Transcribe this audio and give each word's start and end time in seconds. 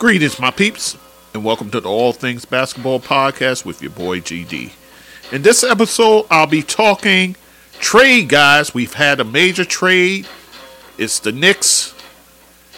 Greetings, 0.00 0.40
my 0.40 0.50
peeps, 0.50 0.96
and 1.34 1.44
welcome 1.44 1.70
to 1.72 1.78
the 1.78 1.86
All 1.86 2.14
Things 2.14 2.46
Basketball 2.46 3.00
Podcast 3.00 3.66
with 3.66 3.82
your 3.82 3.90
boy 3.90 4.20
GD. 4.20 4.72
In 5.30 5.42
this 5.42 5.62
episode, 5.62 6.24
I'll 6.30 6.46
be 6.46 6.62
talking 6.62 7.36
trade, 7.80 8.30
guys. 8.30 8.72
We've 8.72 8.94
had 8.94 9.20
a 9.20 9.24
major 9.24 9.66
trade. 9.66 10.26
It's 10.96 11.18
the 11.18 11.32
Knicks 11.32 11.94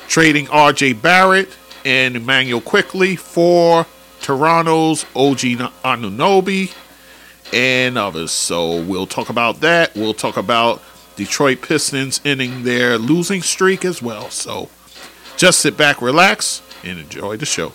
trading 0.08 0.46
RJ 0.46 1.00
Barrett 1.00 1.56
and 1.84 2.16
Immanuel 2.16 2.60
Quickley 2.60 3.14
for 3.14 3.86
Toronto's 4.20 5.04
OG 5.14 5.38
Anunoby 5.84 6.74
and 7.52 7.96
others. 7.96 8.32
So 8.32 8.82
we'll 8.82 9.06
talk 9.06 9.28
about 9.28 9.60
that. 9.60 9.94
We'll 9.94 10.12
talk 10.12 10.36
about 10.36 10.82
Detroit 11.14 11.62
Pistons 11.62 12.20
ending 12.24 12.64
their 12.64 12.98
losing 12.98 13.42
streak 13.42 13.84
as 13.84 14.02
well. 14.02 14.28
So 14.30 14.68
just 15.36 15.60
sit 15.60 15.76
back, 15.76 16.02
relax, 16.02 16.62
and 16.84 16.98
enjoy 16.98 17.36
the 17.36 17.46
show. 17.46 17.72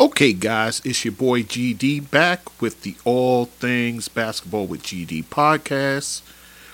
Okay, 0.00 0.32
guys, 0.32 0.80
it's 0.84 1.04
your 1.04 1.12
boy 1.12 1.42
GD 1.42 2.10
back 2.10 2.60
with 2.60 2.82
the 2.82 2.96
All 3.04 3.44
Things 3.44 4.08
Basketball 4.08 4.66
with 4.66 4.82
GD 4.82 5.24
podcast. 5.24 6.22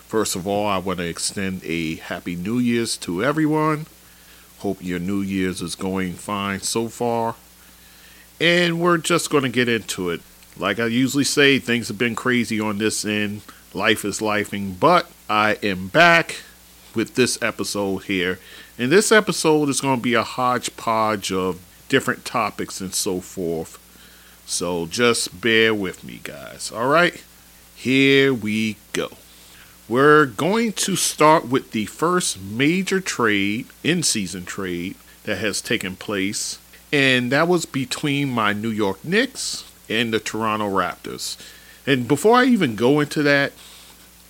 First 0.07 0.37
of 0.37 0.47
all, 0.47 0.67
I 0.67 0.79
want 0.79 0.99
to 0.99 1.07
extend 1.07 1.63
a 1.65 1.97
happy 1.97 2.37
New 2.37 2.59
Year's 2.59 2.97
to 2.99 3.25
everyone. 3.25 3.87
Hope 4.59 4.79
your 4.81 4.99
New 4.99 5.21
Year's 5.21 5.61
is 5.61 5.75
going 5.75 6.15
fine 6.15 6.61
so 6.61 6.89
far. 6.89 7.35
And 8.41 8.81
we're 8.81 8.99
just 8.99 9.29
going 9.29 9.45
to 9.45 9.51
get 9.51 9.69
into 9.69 10.11
it. 10.11 10.21
Like 10.57 10.79
I 10.79 10.87
usually 10.87 11.25
say, 11.25 11.59
things 11.59 11.89
have 11.89 11.99
been 11.99 12.15
crazy 12.15 12.61
on 12.61 12.79
this 12.79 13.05
end. 13.05 13.43
Life 13.75 14.05
is 14.05 14.21
lifing, 14.21 14.79
but 14.79 15.11
I 15.29 15.59
am 15.61 15.89
back 15.89 16.43
with 16.95 17.17
this 17.17 17.43
episode 17.43 18.05
here. 18.05 18.39
And 18.79 18.93
this 18.93 19.11
episode 19.11 19.69
is 19.69 19.81
going 19.81 19.97
to 19.99 20.03
be 20.03 20.15
a 20.15 20.23
hodgepodge 20.23 21.33
of 21.33 21.61
different 21.89 22.25
topics 22.25 22.81
and 22.81 22.95
so 22.95 23.21
forth. 23.21 23.81
So 24.47 24.87
just 24.87 25.41
bear 25.41 25.75
with 25.75 26.05
me, 26.05 26.21
guys. 26.23 26.71
All 26.71 26.87
right, 26.87 27.25
here 27.75 28.33
we 28.33 28.77
go. 28.93 29.09
We're 29.89 30.27
going 30.27 30.73
to 30.75 30.95
start 30.95 31.49
with 31.49 31.73
the 31.73 31.87
first 31.87 32.41
major 32.41 33.01
trade, 33.01 33.67
in 33.83 34.05
season 34.05 34.45
trade, 34.45 34.95
that 35.25 35.39
has 35.39 35.61
taken 35.61 35.97
place. 35.97 36.61
And 36.93 37.33
that 37.33 37.49
was 37.49 37.67
between 37.67 38.31
my 38.31 38.53
New 38.53 38.71
York 38.71 39.05
Knicks 39.05 39.65
and 39.89 40.13
the 40.13 40.21
Toronto 40.21 40.71
Raptors. 40.71 41.37
And 41.87 42.09
before 42.09 42.37
I 42.37 42.45
even 42.45 42.77
go 42.77 43.01
into 43.01 43.23
that, 43.23 43.53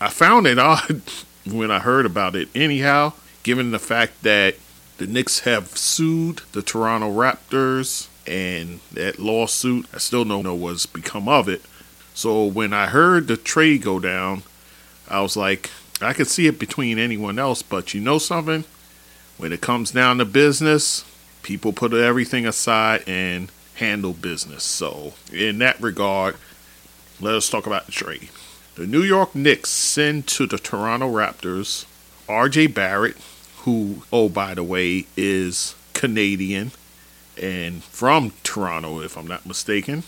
I 0.01 0.09
found 0.09 0.47
it 0.47 0.59
odd 0.61 1.03
when 1.47 1.71
I 1.71 1.81
heard 1.81 2.07
about 2.07 2.35
it, 2.35 2.49
anyhow, 2.55 3.13
given 3.43 3.71
the 3.71 3.79
fact 3.79 4.23
that 4.23 4.57
the 4.99 5.07
Knicks 5.07 5.41
have 5.41 5.77
sued 5.77 6.43
the 6.53 6.63
Toronto 6.63 7.11
Raptors 7.11 8.09
and 8.27 8.81
that 8.93 9.19
lawsuit, 9.19 9.87
I 9.93 9.99
still 9.99 10.25
don't 10.25 10.45
know 10.45 10.55
what's 10.55 10.87
become 10.87 11.29
of 11.29 11.49
it. 11.49 11.63
So 12.15 12.45
when 12.45 12.73
I 12.73 12.87
heard 12.87 13.27
the 13.27 13.37
trade 13.37 13.83
go 13.83 13.99
down, 13.99 14.45
I 15.09 15.21
was 15.21 15.37
like, 15.37 15.71
I 16.01 16.13
could 16.13 16.29
see 16.29 16.47
it 16.47 16.59
between 16.59 16.99
anyone 16.99 17.39
else, 17.39 17.63
but 17.63 17.93
you 17.93 18.01
know 18.01 18.19
something? 18.19 18.65
When 19.37 19.53
it 19.53 19.61
comes 19.61 19.91
down 19.91 20.19
to 20.19 20.25
business, 20.25 21.05
people 21.43 21.73
put 21.73 21.93
everything 21.93 22.47
aside 22.47 23.03
and 23.07 23.51
handle 23.75 24.13
business. 24.13 24.63
So, 24.63 25.15
in 25.33 25.59
that 25.59 25.81
regard, 25.81 26.37
let 27.21 27.35
us 27.35 27.49
talk 27.49 27.67
about 27.67 27.87
the 27.87 27.93
trade. 27.93 28.29
The 28.75 28.87
New 28.87 29.03
York 29.03 29.35
Knicks 29.35 29.71
send 29.71 30.27
to 30.29 30.47
the 30.47 30.59
Toronto 30.59 31.11
Raptors 31.11 31.87
RJ 32.29 32.75
Barrett, 32.75 33.17
who, 33.59 34.03
oh, 34.13 34.29
by 34.29 34.55
the 34.55 34.65
way, 34.65 35.07
is 35.17 35.75
Canadian 35.93 36.73
and 37.41 37.83
from 37.85 38.33
Toronto, 38.43 39.01
if 39.01 39.17
I'm 39.17 39.27
not 39.27 39.47
mistaken. 39.47 40.05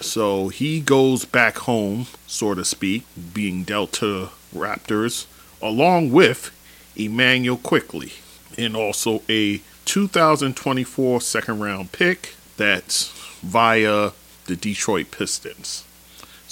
So 0.00 0.48
he 0.48 0.80
goes 0.80 1.24
back 1.24 1.58
home, 1.58 2.06
so 2.26 2.54
to 2.54 2.64
speak, 2.64 3.04
being 3.32 3.62
dealt 3.62 3.92
to 3.94 4.30
Raptors, 4.54 5.26
along 5.60 6.10
with 6.12 6.50
Immanuel 6.96 7.58
Quickley, 7.58 8.12
and 8.58 8.76
also 8.76 9.22
a 9.28 9.60
2024 9.84 11.20
second 11.20 11.60
round 11.60 11.92
pick 11.92 12.34
that's 12.56 13.10
via 13.40 14.10
the 14.46 14.56
Detroit 14.56 15.10
Pistons. 15.10 15.84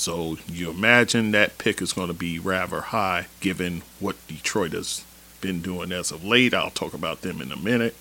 So 0.01 0.39
you 0.51 0.71
imagine 0.71 1.33
that 1.33 1.59
pick 1.59 1.83
is 1.83 1.93
going 1.93 2.09
to 2.09 2.15
be 2.15 2.39
rather 2.39 2.81
high 2.81 3.27
given 3.41 3.83
what 3.99 4.17
Detroit 4.29 4.73
has 4.73 5.05
been 5.43 5.61
doing 5.61 5.93
as 5.93 6.11
of 6.11 6.25
late. 6.25 6.55
I'll 6.55 6.71
talk 6.71 6.95
about 6.95 7.21
them 7.21 7.43
in 7.43 7.53
a 7.53 7.57
minute. 7.59 7.95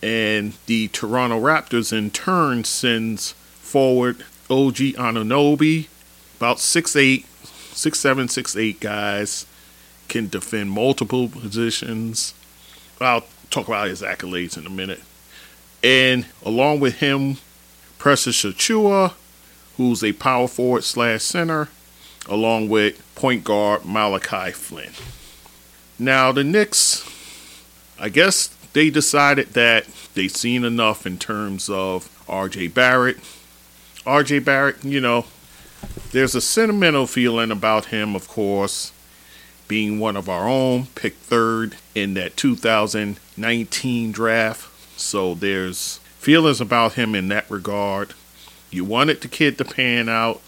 And 0.00 0.52
the 0.66 0.86
Toronto 0.86 1.40
Raptors 1.40 1.92
in 1.92 2.12
turn 2.12 2.62
sends 2.62 3.32
forward 3.32 4.20
OG 4.48 4.94
Anunoby, 4.94 5.88
about 6.36 6.58
6'8, 6.58 7.24
6'7, 7.24 8.26
6'8 8.26 8.78
guys, 8.78 9.46
can 10.06 10.28
defend 10.28 10.70
multiple 10.70 11.28
positions. 11.28 12.34
I'll 13.00 13.24
talk 13.50 13.66
about 13.66 13.88
his 13.88 14.00
accolades 14.00 14.56
in 14.56 14.64
a 14.64 14.70
minute. 14.70 15.02
And 15.82 16.26
along 16.44 16.78
with 16.78 17.00
him, 17.00 17.38
Precious 17.98 18.44
Achiuwa, 18.44 19.14
who's 19.76 20.02
a 20.02 20.12
power 20.12 20.48
forward 20.48 20.84
slash 20.84 21.22
center, 21.22 21.68
along 22.28 22.68
with 22.68 23.02
point 23.14 23.44
guard 23.44 23.84
Malachi 23.84 24.52
Flynn. 24.52 24.92
Now, 25.98 26.32
the 26.32 26.44
Knicks, 26.44 27.08
I 27.98 28.08
guess 28.08 28.48
they 28.72 28.90
decided 28.90 29.48
that 29.54 29.86
they've 30.14 30.30
seen 30.30 30.64
enough 30.64 31.06
in 31.06 31.18
terms 31.18 31.70
of 31.70 32.08
RJ 32.26 32.74
Barrett. 32.74 33.18
RJ 34.04 34.44
Barrett, 34.44 34.84
you 34.84 35.00
know, 35.00 35.24
there's 36.12 36.34
a 36.34 36.40
sentimental 36.40 37.06
feeling 37.06 37.50
about 37.50 37.86
him, 37.86 38.14
of 38.14 38.28
course, 38.28 38.92
being 39.68 39.98
one 39.98 40.16
of 40.16 40.28
our 40.28 40.48
own, 40.48 40.86
picked 40.94 41.22
third 41.22 41.76
in 41.94 42.14
that 42.14 42.36
2019 42.36 44.12
draft. 44.12 44.98
So 44.98 45.34
there's 45.34 45.98
feelings 46.18 46.60
about 46.60 46.94
him 46.94 47.14
in 47.14 47.28
that 47.28 47.50
regard. 47.50 48.14
You 48.76 48.84
wanted 48.84 49.22
the 49.22 49.28
kid 49.28 49.56
to 49.56 49.64
pan 49.64 50.10
out. 50.10 50.42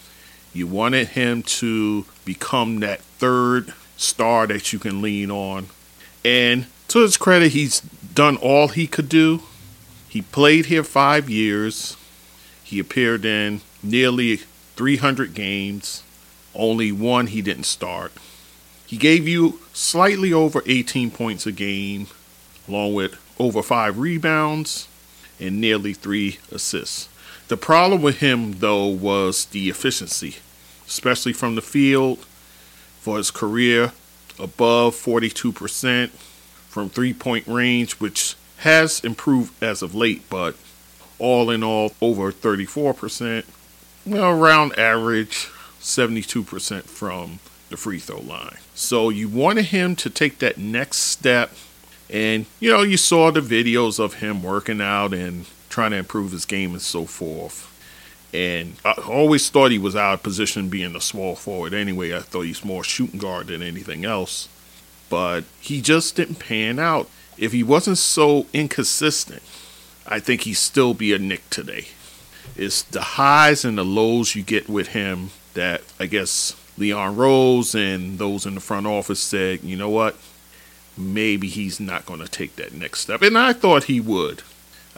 You 0.53 0.67
wanted 0.67 1.09
him 1.09 1.43
to 1.45 2.05
become 2.27 2.81
that 2.81 3.01
third 3.01 3.73
star 3.97 4.47
that 4.49 4.71
you 4.71 4.79
can 4.79 5.01
lean 5.01 5.31
on. 5.31 5.69
And 6.27 6.67
to 6.89 6.99
his 6.99 7.17
credit, 7.17 7.53
he's 7.53 7.81
done 7.81 8.37
all 8.37 8.69
he 8.69 8.87
could 8.87 9.09
do. 9.09 9.45
He 10.11 10.21
played 10.21 10.67
here 10.67 10.85
five 10.85 11.31
years. 11.31 11.97
He 12.63 12.79
appeared 12.79 13.25
in 13.25 13.63
nearly 13.83 14.37
300 14.77 15.33
games. 15.33 16.03
Only 16.55 16.93
one 16.93 17.29
he 17.29 17.41
didn't 17.41 17.65
start. 17.65 18.13
He 18.85 18.99
gave 18.99 19.27
you 19.27 19.59
slightly 19.73 20.35
over 20.35 20.63
18 20.67 21.13
points 21.13 21.47
a 21.47 21.53
game, 21.53 22.09
along 22.69 22.93
with 22.93 23.17
over 23.39 23.63
five 23.63 23.99
rebounds 23.99 24.87
and 25.41 25.63
nearly 25.63 25.95
three 25.95 26.41
assists. 26.53 27.09
The 27.49 27.57
problem 27.57 28.03
with 28.03 28.21
him, 28.21 28.59
though, 28.59 28.87
was 28.87 29.47
the 29.47 29.71
efficiency, 29.71 30.37
especially 30.87 31.33
from 31.33 31.55
the 31.55 31.63
field 31.63 32.19
for 33.01 33.17
his 33.17 33.31
career 33.31 33.93
above 34.39 34.95
42% 34.95 36.11
from 36.69 36.91
three 36.91 37.15
point 37.15 37.47
range, 37.47 37.95
which 37.95 38.37
has 38.59 39.01
improved 39.01 39.63
as 39.63 39.83
of 39.83 39.95
late, 39.95 40.29
but 40.29 40.57
all 41.19 41.51
in 41.51 41.65
all, 41.65 41.93
over 42.01 42.31
34%. 42.31 43.45
Well, 44.05 44.31
around 44.31 44.79
average, 44.79 45.49
72% 45.81 46.83
from 46.83 47.41
the 47.71 47.77
free 47.77 47.99
throw 47.99 48.21
line. 48.21 48.59
So 48.75 49.09
you 49.09 49.29
wanted 49.29 49.67
him 49.67 49.97
to 49.97 50.11
take 50.11 50.39
that 50.39 50.59
next 50.59 50.99
step. 50.99 51.53
And, 52.11 52.47
you 52.61 52.71
know, 52.71 52.83
you 52.83 52.97
saw 52.97 53.31
the 53.31 53.41
videos 53.41 53.99
of 53.99 54.15
him 54.15 54.43
working 54.43 54.81
out 54.81 55.13
and 55.13 55.47
trying 55.79 55.93
to 55.93 55.97
improve 55.97 56.33
his 56.33 56.45
game 56.45 56.73
and 56.73 56.83
so 56.83 57.05
forth. 57.05 57.73
And 58.35 58.75
I 58.85 58.95
always 59.07 59.49
thought 59.49 59.71
he 59.71 59.79
was 59.79 59.95
out 59.95 60.15
of 60.15 60.23
position 60.25 60.69
being 60.69 60.97
a 60.97 61.01
small 61.01 61.37
forward 61.37 61.73
anyway. 61.73 62.17
I 62.17 62.19
thought 62.19 62.43
he's 62.43 62.65
more 62.65 62.83
shooting 62.83 63.21
guard 63.21 63.47
than 63.47 63.63
anything 63.63 64.05
else. 64.05 64.49
But 65.09 65.45
he 65.61 65.81
just 65.81 66.17
didn't 66.17 66.41
pan 66.41 66.81
out. 66.81 67.09
If 67.37 67.53
he 67.53 67.63
wasn't 67.63 67.99
so 67.99 68.47
inconsistent, 68.53 69.41
I 70.05 70.19
think 70.19 70.41
he'd 70.41 70.55
still 70.55 70.95
be 70.95 71.13
a 71.13 71.19
Knick 71.19 71.49
today. 71.49 71.87
It's 72.57 72.83
the 72.83 73.01
highs 73.01 73.65
and 73.65 73.79
the 73.79 73.85
lows 73.85 74.35
you 74.35 74.43
get 74.43 74.69
with 74.69 74.89
him 74.89 75.31
that 75.55 75.83
I 76.01 76.07
guess 76.07 76.57
Leon 76.77 77.15
Rose 77.15 77.77
and 77.77 78.19
those 78.19 78.47
in 78.47 78.57
the 78.57 78.61
front 78.61 78.89
office 78.89 79.21
said, 79.21 79.63
you 79.63 79.77
know 79.77 79.91
what? 79.91 80.17
Maybe 80.97 81.47
he's 81.47 81.79
not 81.79 82.05
going 82.05 82.19
to 82.19 82.29
take 82.29 82.57
that 82.57 82.75
next 82.75 83.03
step. 83.03 83.23
And 83.23 83.39
I 83.39 83.53
thought 83.53 83.85
he 83.85 84.01
would. 84.01 84.43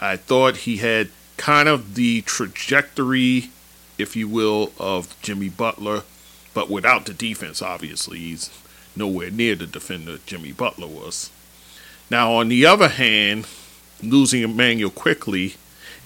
I 0.01 0.17
thought 0.17 0.59
he 0.59 0.79
had 0.79 1.11
kind 1.37 1.69
of 1.69 1.95
the 1.95 2.23
trajectory, 2.23 3.51
if 3.99 4.17
you 4.17 4.29
will, 4.29 4.73
of 4.79 5.15
Jimmy 5.23 5.49
Butler, 5.49 6.03
but 6.55 6.71
without 6.71 7.07
the 7.07 7.15
defense, 7.15 7.63
obviously. 7.63 8.19
He's 8.19 8.51
nowhere 8.97 9.31
near 9.31 9.55
the 9.55 9.67
defender 9.67 10.19
Jimmy 10.27 10.53
Butler 10.53 10.87
was. 10.87 11.31
Now, 12.11 12.33
on 12.33 12.49
the 12.49 12.67
other 12.67 12.89
hand, 12.89 13.47
losing 14.03 14.43
Immanuel 14.43 14.91
Quickley, 14.91 15.55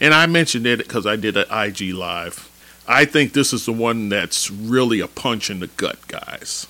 and 0.01 0.13
I 0.13 0.27
mentioned 0.27 0.67
it 0.67 0.79
because 0.79 1.07
I 1.07 1.17
did 1.17 1.37
an 1.37 1.47
IG 1.51 1.95
live. 1.95 2.51
I 2.87 3.05
think 3.05 3.33
this 3.33 3.53
is 3.53 3.65
the 3.65 3.73
one 3.73 4.09
that's 4.11 4.51
really 4.51 5.01
a 5.01 5.07
punch 5.09 5.49
in 5.49 5.61
the 5.61 5.69
gut, 5.69 6.07
guys, 6.09 6.67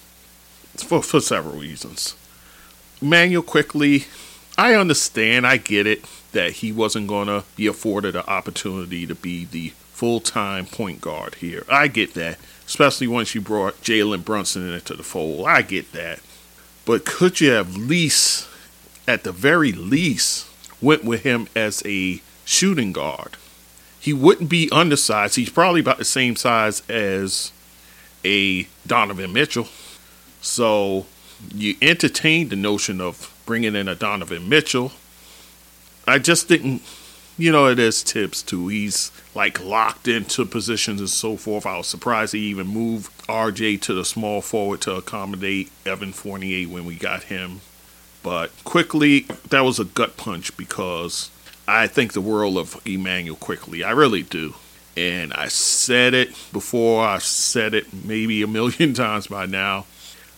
for, 0.77 1.03
for 1.03 1.21
several 1.21 1.59
reasons. 1.59 2.15
Immanuel 3.03 3.43
Quickley, 3.43 4.05
I 4.57 4.75
understand, 4.75 5.47
I 5.47 5.57
get 5.57 5.87
it, 5.87 6.05
that 6.33 6.53
he 6.53 6.73
wasn't 6.73 7.09
going 7.09 7.27
to 7.27 7.45
be 7.57 7.67
afforded 7.67 8.15
an 8.15 8.25
opportunity 8.27 9.07
to 9.07 9.15
be 9.15 9.45
the 9.45 9.71
full 9.93 10.21
time 10.21 10.67
point 10.67 11.01
guard 11.01 11.37
here. 11.37 11.65
I 11.71 11.89
get 11.89 12.15
that, 12.15 12.39
especially 12.67 13.07
once 13.07 13.35
you 13.35 13.41
brought 13.41 13.81
Jalen 13.83 14.25
Brunson 14.25 14.73
into 14.73 14.95
the 14.95 15.03
fold. 15.03 15.47
I 15.47 15.63
get 15.63 15.93
that. 15.93 16.21
But 16.85 17.05
could 17.05 17.41
you 17.41 17.51
have 17.51 17.77
least, 17.77 18.49
at 19.09 19.25
the 19.25 19.33
very 19.33 19.73
least, 19.73 20.47
went 20.81 21.05
with 21.05 21.23
him 21.23 21.49
as 21.57 21.83
a 21.87 22.21
shooting 22.45 22.93
guard? 22.93 23.37
He 23.99 24.13
wouldn't 24.13 24.51
be 24.51 24.69
undersized. 24.71 25.37
He's 25.37 25.49
probably 25.49 25.81
about 25.81 25.99
the 25.99 26.05
same 26.05 26.37
size 26.37 26.83
as 26.91 27.53
a 28.25 28.69
Donovan 28.87 29.33
Mitchell. 29.33 29.69
So 30.43 31.07
you 31.55 31.77
entertained 31.81 32.51
the 32.51 32.57
notion 32.57 33.01
of 33.01 33.34
bringing 33.47 33.75
in 33.77 33.89
a 33.89 33.95
Donovan 33.95 34.49
Mitchell. 34.49 34.93
I 36.07 36.19
just 36.19 36.49
didn't, 36.49 36.83
you 37.39 37.51
know, 37.51 37.67
it 37.67 37.79
is 37.79 38.03
Thibs 38.03 38.43
too. 38.43 38.69
He's 38.69 39.11
like 39.35 39.63
locked 39.63 40.07
into 40.09 40.45
positions 40.45 41.01
and 41.01 41.09
so 41.11 41.37
forth. 41.37 41.67
I 41.67 41.79
was 41.79 41.87
surprised 41.87 42.35
he 42.35 42.41
even 42.41 42.67
moved 42.67 43.11
RJ 43.27 43.81
to 43.83 43.95
the 43.95 44.05
small 44.05 44.41
forward 44.41 44.81
to 44.83 44.95
accommodate 44.95 45.71
Evan 45.87 46.13
Fournier 46.13 46.69
when 46.69 46.85
we 46.85 46.95
got 46.97 47.25
him. 47.25 47.61
But 48.23 48.53
Quickley, 48.65 49.27
that 49.51 49.61
was 49.61 49.79
a 49.79 49.85
gut 49.85 50.17
punch 50.17 50.57
because 50.57 51.31
I 51.67 51.87
think 51.87 52.13
the 52.13 52.21
world 52.21 52.57
of 52.59 52.81
Immanuel 52.87 53.37
Quickley. 53.37 53.85
I 53.85 53.91
really 53.91 54.23
do. 54.23 54.55
And 54.97 55.33
I 55.33 55.49
said 55.49 56.15
it 56.15 56.29
before, 56.53 57.05
I 57.05 57.19
said 57.19 57.75
it 57.75 57.93
maybe 57.93 58.43
a 58.43 58.47
million 58.47 58.95
times 58.95 59.27
by 59.27 59.47
now. 59.47 59.87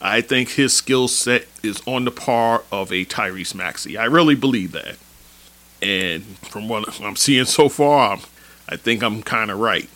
I 0.01 0.21
think 0.21 0.51
his 0.51 0.75
skill 0.75 1.09
set 1.09 1.47
is 1.63 1.83
on 1.87 2.05
the 2.05 2.11
par 2.11 2.65
of 2.71 2.93
a 2.93 3.05
Tyrese 3.05 3.55
Maxey. 3.55 3.97
I 3.97 4.05
really 4.05 4.35
believe 4.35 4.73
that. 4.73 4.97
And 5.81 6.25
from 6.39 6.69
what 6.69 7.01
I'm 7.01 7.17
seeing 7.17 7.45
so 7.45 7.69
far, 7.69 8.19
I 8.69 8.77
think 8.77 9.03
I'm 9.03 9.23
kind 9.23 9.51
of 9.51 9.59
right. 9.59 9.89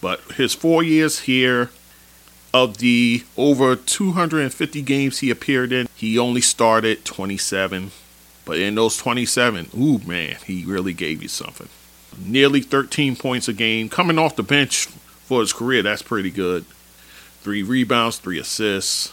But 0.00 0.20
his 0.32 0.54
four 0.54 0.82
years 0.82 1.20
here, 1.20 1.70
of 2.52 2.78
the 2.78 3.24
over 3.36 3.76
250 3.76 4.82
games 4.82 5.18
he 5.18 5.30
appeared 5.30 5.72
in, 5.72 5.88
he 5.94 6.18
only 6.18 6.40
started 6.40 7.04
27. 7.04 7.90
But 8.44 8.58
in 8.58 8.74
those 8.74 8.96
27, 8.96 9.70
ooh 9.78 9.98
man, 9.98 10.36
he 10.46 10.64
really 10.64 10.94
gave 10.94 11.22
you 11.22 11.28
something. 11.28 11.68
Nearly 12.18 12.60
13 12.60 13.16
points 13.16 13.48
a 13.48 13.52
game. 13.52 13.88
Coming 13.88 14.18
off 14.18 14.36
the 14.36 14.42
bench 14.42 14.86
for 14.86 15.40
his 15.40 15.52
career, 15.52 15.82
that's 15.82 16.02
pretty 16.02 16.30
good. 16.30 16.64
Three 17.42 17.62
rebounds, 17.62 18.18
three 18.18 18.38
assists. 18.38 19.12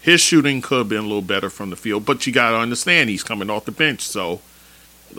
His 0.00 0.20
shooting 0.20 0.62
could 0.62 0.78
have 0.78 0.88
been 0.88 0.98
a 0.98 1.02
little 1.02 1.22
better 1.22 1.50
from 1.50 1.70
the 1.70 1.76
field, 1.76 2.06
but 2.06 2.26
you 2.26 2.32
got 2.32 2.50
to 2.50 2.58
understand 2.58 3.10
he's 3.10 3.24
coming 3.24 3.50
off 3.50 3.64
the 3.64 3.72
bench, 3.72 4.02
so 4.02 4.40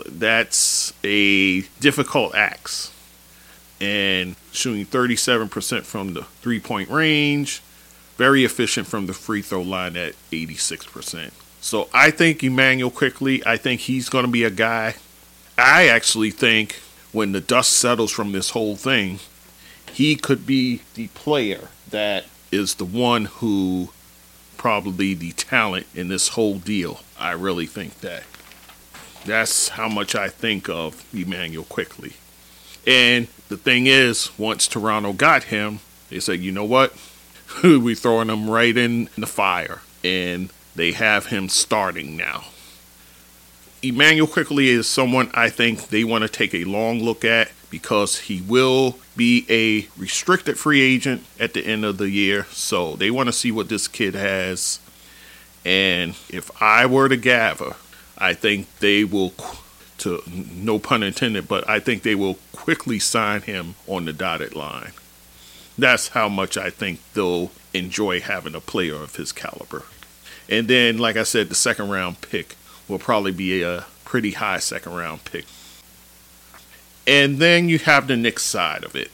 that's 0.06 0.92
a 1.04 1.60
difficult 1.80 2.34
axe. 2.34 2.92
And 3.80 4.34
shooting 4.50 4.86
37% 4.86 5.82
from 5.82 6.14
the 6.14 6.22
three 6.22 6.58
point 6.58 6.88
range, 6.88 7.62
very 8.16 8.44
efficient 8.44 8.86
from 8.86 9.06
the 9.06 9.12
free 9.12 9.42
throw 9.42 9.62
line 9.62 9.96
at 9.96 10.14
86%. 10.32 11.30
So 11.60 11.88
I 11.92 12.10
think 12.10 12.42
Immanuel 12.42 12.90
Quickley, 12.90 13.44
I 13.46 13.56
think 13.56 13.82
he's 13.82 14.08
going 14.08 14.24
to 14.24 14.30
be 14.30 14.44
a 14.44 14.50
guy. 14.50 14.96
I 15.56 15.88
actually 15.88 16.30
think 16.30 16.80
when 17.12 17.32
the 17.32 17.40
dust 17.40 17.72
settles 17.72 18.10
from 18.10 18.32
this 18.32 18.50
whole 18.50 18.76
thing, 18.76 19.18
he 19.92 20.16
could 20.16 20.46
be 20.46 20.82
the 20.94 21.08
player 21.08 21.68
that 21.90 22.24
is 22.50 22.76
the 22.76 22.84
one 22.84 23.26
who 23.26 23.90
probably 24.56 25.14
the 25.14 25.32
talent 25.32 25.86
in 25.94 26.08
this 26.08 26.28
whole 26.28 26.58
deal. 26.58 27.00
I 27.18 27.32
really 27.32 27.66
think 27.66 28.00
that. 28.00 28.24
That's 29.24 29.70
how 29.70 29.88
much 29.88 30.14
I 30.14 30.28
think 30.28 30.68
of 30.68 31.04
Immanuel 31.14 31.64
Quickley. 31.64 32.14
And 32.86 33.28
the 33.48 33.56
thing 33.56 33.86
is, 33.86 34.30
once 34.38 34.66
Toronto 34.66 35.12
got 35.12 35.44
him, 35.44 35.80
they 36.10 36.20
said, 36.20 36.40
you 36.40 36.52
know 36.52 36.64
what? 36.64 36.94
we 37.62 37.94
throwing 37.94 38.28
him 38.28 38.48
right 38.48 38.76
in 38.76 39.08
the 39.16 39.26
fire. 39.26 39.80
And 40.04 40.50
they 40.74 40.92
have 40.92 41.26
him 41.26 41.48
starting 41.48 42.16
now. 42.16 42.44
Immanuel 43.82 44.26
Quickley 44.26 44.68
is 44.68 44.86
someone 44.86 45.30
I 45.34 45.50
think 45.50 45.88
they 45.88 46.04
want 46.04 46.22
to 46.22 46.28
take 46.28 46.54
a 46.54 46.64
long 46.64 47.00
look 47.00 47.24
at 47.24 47.50
because 47.70 48.20
he 48.20 48.40
will 48.40 48.98
be 49.16 49.44
a 49.48 49.88
restricted 50.00 50.58
free 50.58 50.80
agent 50.80 51.24
at 51.38 51.54
the 51.54 51.64
end 51.66 51.84
of 51.84 51.98
the 51.98 52.10
year. 52.10 52.46
So 52.50 52.96
they 52.96 53.10
want 53.10 53.28
to 53.28 53.32
see 53.32 53.52
what 53.52 53.68
this 53.68 53.88
kid 53.88 54.14
has. 54.14 54.80
And 55.64 56.10
if 56.28 56.50
I 56.62 56.86
were 56.86 57.08
to 57.08 57.16
gather, 57.16 57.76
I 58.16 58.32
think 58.34 58.66
they 58.78 59.04
will, 59.04 59.34
to 59.98 60.22
no 60.26 60.78
pun 60.78 61.02
intended, 61.02 61.48
but 61.48 61.68
I 61.68 61.80
think 61.80 62.02
they 62.02 62.14
will 62.14 62.38
quickly 62.52 62.98
sign 62.98 63.42
him 63.42 63.74
on 63.86 64.04
the 64.04 64.12
dotted 64.12 64.54
line. 64.54 64.92
That's 65.76 66.08
how 66.08 66.28
much 66.28 66.56
I 66.56 66.70
think 66.70 67.00
they'll 67.14 67.50
enjoy 67.72 68.20
having 68.20 68.54
a 68.54 68.60
player 68.60 68.96
of 68.96 69.16
his 69.16 69.30
caliber. 69.30 69.84
And 70.48 70.66
then, 70.66 70.98
like 70.98 71.16
I 71.16 71.22
said, 71.22 71.48
the 71.48 71.54
second 71.54 71.90
round 71.90 72.20
pick 72.20 72.56
will 72.88 72.98
probably 72.98 73.32
be 73.32 73.62
a 73.62 73.84
pretty 74.04 74.32
high 74.32 74.58
second 74.58 74.94
round 74.94 75.24
pick. 75.24 75.44
And 77.08 77.38
then 77.38 77.70
you 77.70 77.78
have 77.78 78.06
the 78.06 78.18
Knicks 78.18 78.44
side 78.44 78.84
of 78.84 78.94
it. 78.94 79.10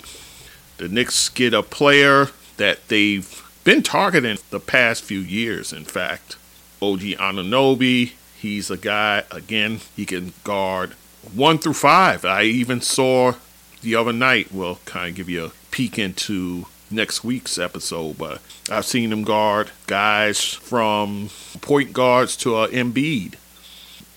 The 0.79 0.89
Knicks 0.89 1.29
get 1.29 1.55
a 1.55 1.63
player 1.63 2.31
that 2.57 2.89
they've 2.89 3.41
been 3.63 3.85
targeting 3.85 4.39
the 4.51 4.59
past 4.59 5.05
few 5.05 5.21
years, 5.21 5.73
in 5.73 5.85
fact. 5.85 6.37
OG 6.83 7.01
Anunoby, 7.01 8.15
he's 8.37 8.69
a 8.69 8.77
guy, 8.77 9.23
again, 9.31 9.81
he 9.95 10.05
can 10.05 10.33
guard 10.43 10.95
one 11.33 11.59
through 11.59 11.75
five. 11.75 12.25
I 12.25 12.43
even 12.43 12.81
saw 12.81 13.35
the 13.81 13.95
other 13.95 14.13
night, 14.13 14.53
we'll 14.53 14.81
kind 14.85 15.11
of 15.11 15.15
give 15.15 15.29
you 15.29 15.45
a 15.45 15.53
peek 15.71 15.97
into 15.97 16.67
next 16.91 17.23
week's 17.23 17.59
episode, 17.59 18.19
but 18.19 18.43
I've 18.69 18.87
seen 18.87 19.13
him 19.13 19.23
guard 19.23 19.71
guys 19.87 20.43
from 20.43 21.31
point 21.61 21.93
guards 21.93 22.37
to 22.39 22.57
uh, 22.57 22.69
Embiid. 22.69 23.37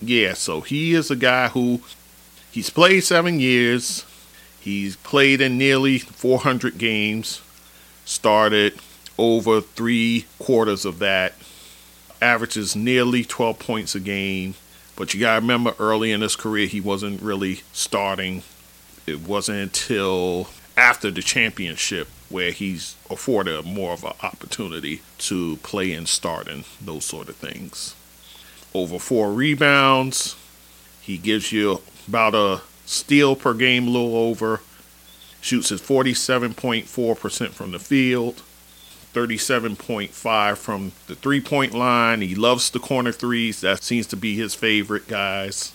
Yeah, 0.00 0.34
so 0.34 0.62
he 0.62 0.94
is 0.94 1.10
a 1.10 1.16
guy 1.16 1.48
who 1.48 1.80
he's 2.58 2.70
played 2.70 3.04
seven 3.04 3.38
years. 3.38 4.04
He's 4.58 4.96
played 4.96 5.40
in 5.40 5.58
nearly 5.58 6.00
400 6.00 6.76
games, 6.76 7.40
started 8.04 8.80
over 9.16 9.60
three 9.60 10.26
quarters 10.40 10.84
of 10.84 10.98
that, 10.98 11.34
averages 12.20 12.74
nearly 12.74 13.22
12 13.22 13.60
points 13.60 13.94
a 13.94 14.00
game. 14.00 14.54
But 14.96 15.14
you 15.14 15.20
got 15.20 15.36
to 15.36 15.40
remember 15.40 15.76
early 15.78 16.10
in 16.10 16.20
his 16.20 16.34
career, 16.34 16.66
he 16.66 16.80
wasn't 16.80 17.22
really 17.22 17.60
starting. 17.72 18.42
It 19.06 19.20
wasn't 19.20 19.58
until 19.60 20.48
after 20.76 21.12
the 21.12 21.22
championship 21.22 22.08
where 22.28 22.50
he's 22.50 22.96
afforded 23.08 23.64
more 23.66 23.92
of 23.92 24.02
an 24.02 24.14
opportunity 24.24 25.02
to 25.18 25.58
play 25.58 25.92
and 25.92 26.08
start 26.08 26.48
and 26.48 26.64
those 26.80 27.04
sort 27.04 27.28
of 27.28 27.36
things. 27.36 27.94
Over 28.74 28.98
four 28.98 29.32
rebounds, 29.32 30.34
he 31.00 31.18
gives 31.18 31.52
you 31.52 31.82
about 32.08 32.34
a 32.34 32.62
steal 32.86 33.36
per 33.36 33.54
game, 33.54 33.86
a 33.86 33.90
little 33.90 34.16
over. 34.16 34.60
Shoots 35.40 35.70
at 35.70 35.78
47.4% 35.78 37.50
from 37.50 37.70
the 37.70 37.78
field, 37.78 38.42
37.5 39.14 40.56
from 40.56 40.92
the 41.06 41.14
three 41.14 41.40
point 41.40 41.74
line. 41.74 42.22
He 42.22 42.34
loves 42.34 42.70
the 42.70 42.80
corner 42.80 43.12
threes. 43.12 43.60
That 43.60 43.84
seems 43.84 44.06
to 44.08 44.16
be 44.16 44.34
his 44.34 44.54
favorite 44.54 45.06
guys. 45.06 45.72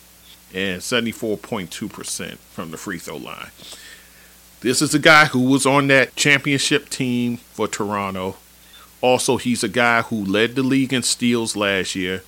And 0.53 0.81
74.2% 0.81 2.37
from 2.37 2.71
the 2.71 2.77
free 2.77 2.99
throw 2.99 3.17
line. 3.17 3.49
This 4.61 4.81
is 4.81 4.93
a 4.93 4.99
guy 4.99 5.25
who 5.25 5.41
was 5.41 5.65
on 5.65 5.87
that 5.87 6.15
championship 6.15 6.89
team 6.89 7.37
for 7.37 7.67
Toronto. 7.67 8.35
Also, 9.01 9.37
he's 9.37 9.63
a 9.63 9.69
guy 9.69 10.03
who 10.03 10.23
led 10.23 10.55
the 10.55 10.63
league 10.63 10.93
in 10.93 11.03
steals 11.03 11.55
last 11.55 11.95
year. 11.95 12.23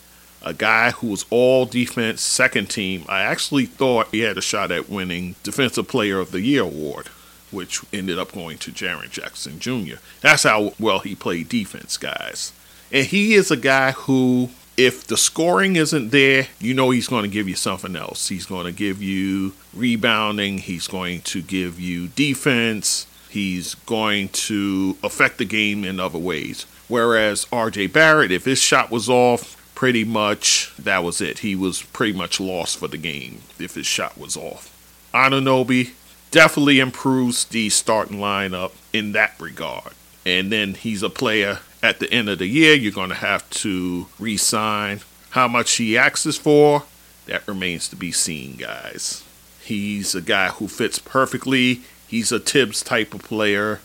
A 0.45 0.53
guy 0.53 0.91
who 0.91 1.07
was 1.07 1.25
all 1.31 1.65
defense, 1.65 2.21
second 2.21 2.69
team. 2.69 3.03
I 3.09 3.21
actually 3.21 3.65
thought 3.65 4.09
he 4.11 4.19
had 4.19 4.37
a 4.37 4.41
shot 4.41 4.71
at 4.71 4.89
winning 4.89 5.35
Defensive 5.41 5.87
Player 5.87 6.19
of 6.19 6.31
the 6.31 6.41
Year 6.41 6.61
award, 6.61 7.07
which 7.49 7.81
ended 7.91 8.19
up 8.19 8.31
going 8.31 8.59
to 8.59 8.71
Jaren 8.71 9.09
Jackson 9.09 9.59
Jr. 9.59 9.95
That's 10.21 10.43
how 10.43 10.73
well 10.79 10.99
he 10.99 11.15
played 11.15 11.49
defense, 11.49 11.97
guys. 11.97 12.53
And 12.91 13.07
he 13.07 13.33
is 13.33 13.49
a 13.49 13.57
guy 13.57 13.91
who 13.91 14.51
if 14.77 15.07
the 15.07 15.17
scoring 15.17 15.77
isn't 15.77 16.09
there, 16.09 16.47
you 16.59 16.73
know 16.73 16.89
he's 16.89 17.07
going 17.07 17.23
to 17.23 17.29
give 17.29 17.47
you 17.47 17.55
something 17.55 17.95
else. 17.95 18.27
He's 18.27 18.45
going 18.45 18.65
to 18.65 18.71
give 18.71 19.01
you 19.01 19.53
rebounding, 19.73 20.59
he's 20.59 20.87
going 20.87 21.21
to 21.21 21.41
give 21.41 21.79
you 21.79 22.09
defense. 22.09 23.07
he's 23.29 23.75
going 23.75 24.29
to 24.29 24.97
affect 25.03 25.39
the 25.39 25.45
game 25.45 25.83
in 25.83 25.99
other 25.99 26.19
ways. 26.19 26.65
Whereas 26.87 27.45
RJ 27.45 27.91
Barrett, 27.91 28.31
if 28.31 28.45
his 28.45 28.59
shot 28.59 28.91
was 28.91 29.09
off, 29.09 29.64
pretty 29.75 30.03
much 30.03 30.74
that 30.79 31.03
was 31.03 31.22
it. 31.22 31.39
He 31.39 31.55
was 31.55 31.84
pretty 31.84 32.13
much 32.13 32.39
lost 32.39 32.77
for 32.77 32.88
the 32.88 32.98
game 32.98 33.41
if 33.60 33.75
his 33.75 33.86
shot 33.86 34.17
was 34.17 34.36
off. 34.36 34.72
Anunoby 35.13 35.91
definitely 36.32 36.79
improves 36.79 37.46
the 37.46 37.70
starting 37.70 38.17
lineup 38.17 38.72
in 38.91 39.12
that 39.12 39.39
regard. 39.39 39.94
And 40.25 40.51
then 40.51 40.74
he's 40.74 41.03
a 41.03 41.10
player 41.10 41.60
at 41.84 42.00
the 42.00 42.12
end 42.12 42.29
of 42.29 42.39
the 42.39 42.48
year 42.48 42.74
you're 42.74 42.91
going 42.91 43.10
to 43.10 43.15
have 43.15 43.48
to 43.51 44.08
re 44.17 44.38
sign. 44.38 45.01
How 45.32 45.48
much 45.48 45.74
he 45.74 45.98
asks 45.98 46.38
for, 46.38 46.84
that 47.25 47.48
remains 47.48 47.89
to 47.89 47.96
be 47.96 48.12
seen, 48.12 48.55
guys. 48.55 49.24
He's 49.62 50.15
a 50.15 50.22
guy 50.22 50.50
who 50.50 50.67
fits 50.67 51.00
perfectly. 51.00 51.82
He's 52.08 52.32
a 52.32 52.39
Thibs 52.39 52.82
type 52.82 53.13
of 53.13 53.24
player. 53.24 53.82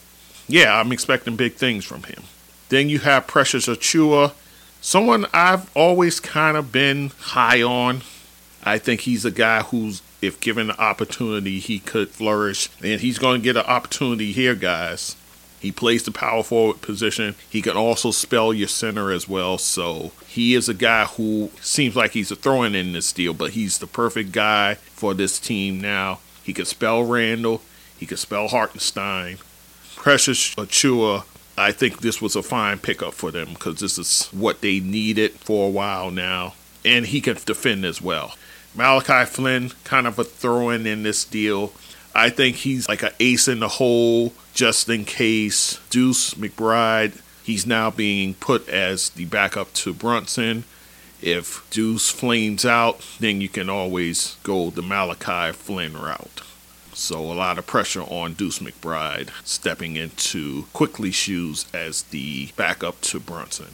Yeah, 0.47 0.78
I'm 0.78 0.92
expecting 0.92 1.37
big 1.37 1.54
things 1.54 1.85
from 1.85 2.04
him. 2.04 2.25
Then 2.68 2.88
you 2.88 3.00
have 3.00 3.26
Precious 3.26 3.66
Achiuwa, 3.66 4.32
someone 4.80 5.26
I've 5.32 5.75
always 5.76 6.20
kind 6.20 6.56
of 6.56 6.72
been 6.72 7.10
high 7.18 7.62
on. 7.62 8.02
I 8.62 8.78
think 8.78 9.02
he's 9.02 9.25
a 9.25 9.30
guy 9.30 9.62
who's, 9.62 10.02
if 10.20 10.40
given 10.40 10.68
the 10.68 10.80
opportunity, 10.80 11.58
he 11.58 11.78
could 11.78 12.10
flourish. 12.10 12.68
And 12.82 13.00
he's 13.00 13.18
going 13.18 13.40
to 13.40 13.44
get 13.44 13.56
an 13.56 13.64
opportunity 13.64 14.32
here, 14.32 14.54
guys. 14.54 15.16
He 15.60 15.72
plays 15.72 16.02
the 16.02 16.10
power 16.10 16.42
forward 16.42 16.80
position. 16.80 17.34
He 17.49 17.60
can 17.60 17.76
also 17.76 18.10
spell 18.10 18.54
your 18.54 18.68
center 18.68 19.12
as 19.12 19.28
well. 19.28 19.58
So 19.58 20.12
he 20.26 20.54
is 20.54 20.68
a 20.68 20.75
guy 20.75 21.04
who 21.04 21.50
seems 21.60 21.94
like 21.94 22.12
he's 22.12 22.30
a 22.30 22.37
throwing 22.37 22.75
in 22.75 22.92
this 22.92 23.12
deal, 23.12 23.34
but 23.34 23.50
he's 23.50 23.78
the 23.78 23.87
perfect 23.87 24.32
guy 24.32 24.75
for 24.75 25.12
this 25.12 25.38
team 25.38 25.80
now. 25.80 26.20
He 26.42 26.54
can 26.54 26.64
spell 26.64 27.04
Randle. 27.04 27.60
He 27.99 28.06
can 28.06 28.16
spell 28.16 28.49
Hartenstein. 28.49 29.37
Precious 29.96 30.54
Achiuwa, 30.54 31.25
I 31.57 31.73
think 31.73 32.00
this 32.00 32.23
was 32.23 32.37
a 32.37 32.42
fine 32.42 32.78
pickup 32.78 33.14
for 33.14 33.30
them 33.30 33.50
because 33.50 33.80
this 33.80 33.99
is 33.99 34.28
what 34.33 34.61
they 34.61 34.80
needed 34.80 35.33
for 35.33 35.69
a 35.69 35.71
while 35.71 36.11
now. 36.11 36.54
And 36.85 37.07
he 37.07 37.21
can 37.21 37.37
defend 37.45 37.85
as 37.85 38.00
well. 38.00 38.35
Malachi 38.75 39.26
Flynn, 39.26 39.73
kind 39.85 40.07
of 40.07 40.19
a 40.19 40.25
throw 40.25 40.71
in 40.71 40.87
in 40.87 41.02
this 41.02 41.25
deal. 41.25 41.73
I 42.14 42.30
think 42.30 42.57
he's 42.57 42.88
like 42.88 43.02
an 43.02 43.12
ace 43.21 43.49
in 43.49 43.61
the 43.61 43.69
hole 43.69 44.33
just 44.54 44.88
in 44.88 45.04
case 45.04 45.80
Deuce 45.90 46.35
McBride, 46.35 47.21
he's 47.42 47.66
now 47.66 47.90
being 47.90 48.35
put 48.35 48.69
as 48.69 49.11
the 49.11 49.25
backup 49.26 49.73
to 49.75 49.92
Brunson. 49.92 50.64
If 51.23 51.69
Deuce 51.71 52.11
flames 52.11 52.64
out, 52.64 53.04
then 53.21 53.40
you 53.40 53.49
can 53.49 53.69
always 53.69 54.37
go 54.42 54.71
the 54.71 54.83
Malachi 54.83 55.52
Flynn 55.52 55.95
route. 55.95 56.42
So 57.00 57.19
a 57.19 57.33
lot 57.33 57.57
of 57.57 57.66
pressure 57.66 58.02
on 58.02 58.35
Deuce 58.35 58.59
McBride 58.59 59.30
stepping 59.42 59.97
into 59.97 60.66
Quickley 60.75 61.11
shoes 61.11 61.64
as 61.73 62.02
the 62.02 62.50
backup 62.57 63.00
to 63.00 63.19
Brunson. 63.19 63.69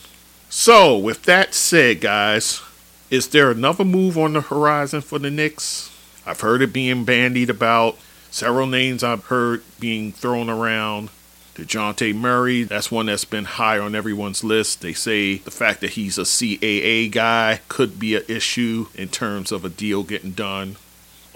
So 0.48 0.96
with 0.96 1.24
that 1.24 1.52
said, 1.52 2.00
guys, 2.00 2.62
is 3.10 3.28
there 3.28 3.50
another 3.50 3.84
move 3.84 4.16
on 4.16 4.34
the 4.34 4.42
horizon 4.42 5.00
for 5.00 5.18
the 5.18 5.30
Knicks? 5.30 5.90
I've 6.24 6.40
heard 6.40 6.62
it 6.62 6.72
being 6.72 7.04
bandied 7.04 7.50
about. 7.50 7.98
Several 8.30 8.68
names 8.68 9.02
I've 9.02 9.24
heard 9.24 9.64
being 9.80 10.12
thrown 10.12 10.48
around. 10.48 11.10
DeJounte 11.56 12.14
Murray, 12.14 12.62
that's 12.62 12.92
one 12.92 13.06
that's 13.06 13.24
been 13.24 13.44
high 13.44 13.78
on 13.78 13.96
everyone's 13.96 14.44
list. 14.44 14.82
They 14.82 14.92
say 14.92 15.38
the 15.38 15.50
fact 15.50 15.80
that 15.80 15.90
he's 15.90 16.16
a 16.16 16.22
CAA 16.22 17.10
guy 17.10 17.60
could 17.68 17.98
be 17.98 18.14
an 18.14 18.22
issue 18.28 18.86
in 18.94 19.08
terms 19.08 19.50
of 19.50 19.64
a 19.64 19.68
deal 19.68 20.04
getting 20.04 20.30
done. 20.30 20.76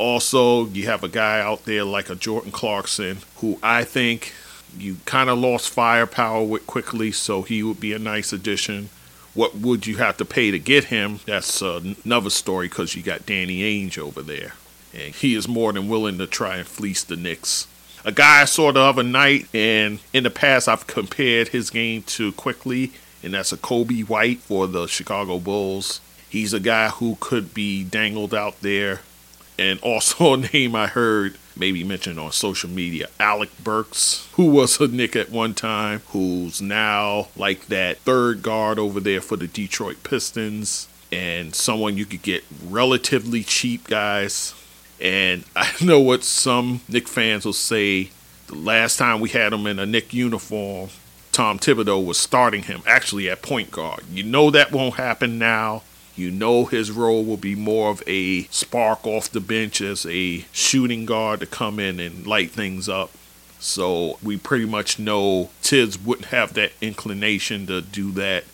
Also, 0.00 0.66
you 0.66 0.87
have 0.87 1.04
a 1.04 1.09
guy 1.09 1.40
out 1.40 1.64
there 1.64 1.85
like 1.85 2.09
a 2.09 2.14
Jordan 2.14 2.50
Clarkson, 2.50 3.19
who 3.37 3.59
I 3.62 3.85
think 3.85 4.33
you 4.78 4.97
kind 5.04 5.28
of 5.28 5.38
lost 5.38 5.69
firepower 5.69 6.42
with 6.45 6.66
Quickley, 6.66 7.12
so 7.12 7.42
he 7.42 7.62
would 7.62 7.80
be 7.80 7.92
a 7.92 7.99
nice 7.99 8.33
addition. 8.33 8.88
What 9.35 9.54
would 9.54 9.87
you 9.87 9.99
have 9.99 10.16
to 10.16 10.25
pay 10.25 10.50
to 10.50 10.59
get 10.59 10.85
him? 10.85 11.21
That's 11.26 11.61
another 11.61 12.30
story 12.30 12.69
because 12.69 12.97
you 12.97 13.02
got 13.02 13.26
Danny 13.26 13.61
Ainge 13.61 13.99
over 13.99 14.23
there 14.23 14.54
and 14.95 15.14
he 15.14 15.35
is 15.35 15.49
more 15.49 15.73
than 15.73 15.88
willing 15.88 16.19
to 16.19 16.26
try 16.26 16.57
and 16.57 16.66
fleece 16.66 17.04
the 17.04 17.16
Knicks. 17.16 17.66
A 18.04 18.12
guy 18.12 18.42
I 18.42 18.45
saw 18.47 18.73
the 18.73 18.80
other 18.80 19.02
night, 19.02 19.47
and 19.54 20.00
in 20.12 20.25
the 20.25 20.30
past 20.30 20.69
I've 20.69 20.87
compared 20.87 21.49
his 21.49 21.71
game 21.71 22.02
to 22.04 22.33
Quickley, 22.33 22.92
and 23.23 23.35
that's 23.35 23.52
a 23.52 23.57
Coby 23.57 24.09
White 24.09 24.38
for 24.38 24.66
the 24.66 24.87
Chicago 24.87 25.38
Bulls. 25.38 26.00
He's 26.28 26.54
a 26.54 26.61
guy 26.61 26.88
who 26.88 27.19
could 27.21 27.52
be 27.52 27.85
dangled 27.85 28.35
out 28.35 28.61
there. 28.62 29.00
And 29.61 29.79
also 29.83 30.33
a 30.33 30.37
name 30.38 30.75
I 30.75 30.87
heard 30.87 31.37
maybe 31.55 31.85
mentioned 31.85 32.19
on 32.19 32.33
social 32.33 32.71
media, 32.71 33.09
Alec 33.21 33.50
Burks, 33.62 34.26
who 34.33 34.47
was 34.47 34.81
a 34.81 34.88
Knick 34.88 35.14
at 35.14 35.31
one 35.31 35.52
time, 35.52 36.00
who's 36.09 36.62
now 36.62 37.29
like 37.37 37.67
that 37.67 37.99
third 37.99 38.43
guard 38.43 38.79
over 38.79 38.99
there 38.99 39.21
for 39.21 39.37
the 39.37 39.47
Detroit 39.47 40.02
Pistons, 40.02 40.88
and 41.12 41.55
someone 41.55 41.99
you 41.99 42.07
could 42.07 42.23
get 42.23 42.43
relatively 42.64 43.43
cheap, 43.45 43.87
guys. 43.87 44.55
And 44.99 45.45
I 45.55 45.71
know 45.85 46.00
what 46.00 46.25
some 46.25 46.81
Knick 46.88 47.07
fans 47.07 47.45
will 47.45 47.52
say. 47.52 48.11
The 48.47 48.57
last 48.57 48.97
time 48.97 49.21
we 49.21 49.29
had 49.29 49.52
him 49.52 49.67
in 49.67 49.79
a 49.79 49.87
Knick 49.87 50.14
uniform, 50.14 50.88
Tom 51.33 51.59
Thibodeau 51.59 52.05
was 52.05 52.19
starting 52.19 52.62
him 52.62 52.83
actually 52.87 53.29
at 53.29 53.43
point 53.43 53.71
guard. 53.71 54.05
You 54.11 54.23
know 54.23 54.50
that 54.50 54.73
won't 54.73 54.95
happen 54.95 55.38
now. 55.38 55.83
You 56.17 56.31
know 56.31 56.64
his 56.67 56.90
role 56.90 57.25
will 57.25 57.37
be 57.37 57.55
more 57.55 57.90
of 57.90 58.02
a 58.07 58.45
spark 58.45 59.07
off 59.07 59.31
the 59.31 59.40
bench 59.40 59.81
as 59.81 60.05
a 60.07 60.45
shooting 60.52 61.07
guard 61.07 61.40
to 61.40 61.47
come 61.47 61.79
in 61.79 62.00
and 62.00 62.26
light 62.26 62.50
things 62.50 62.88
up. 62.88 63.11
So 63.59 64.19
we 64.23 64.37
pretty 64.37 64.67
much 64.67 64.99
know 64.99 65.50
Thibs 65.61 65.99
wouldn't 65.99 66.29
have 66.29 66.55
that 66.55 66.73
inclination 66.81 67.67
to 67.67 67.81
do 67.81 68.11
that. 68.12 68.45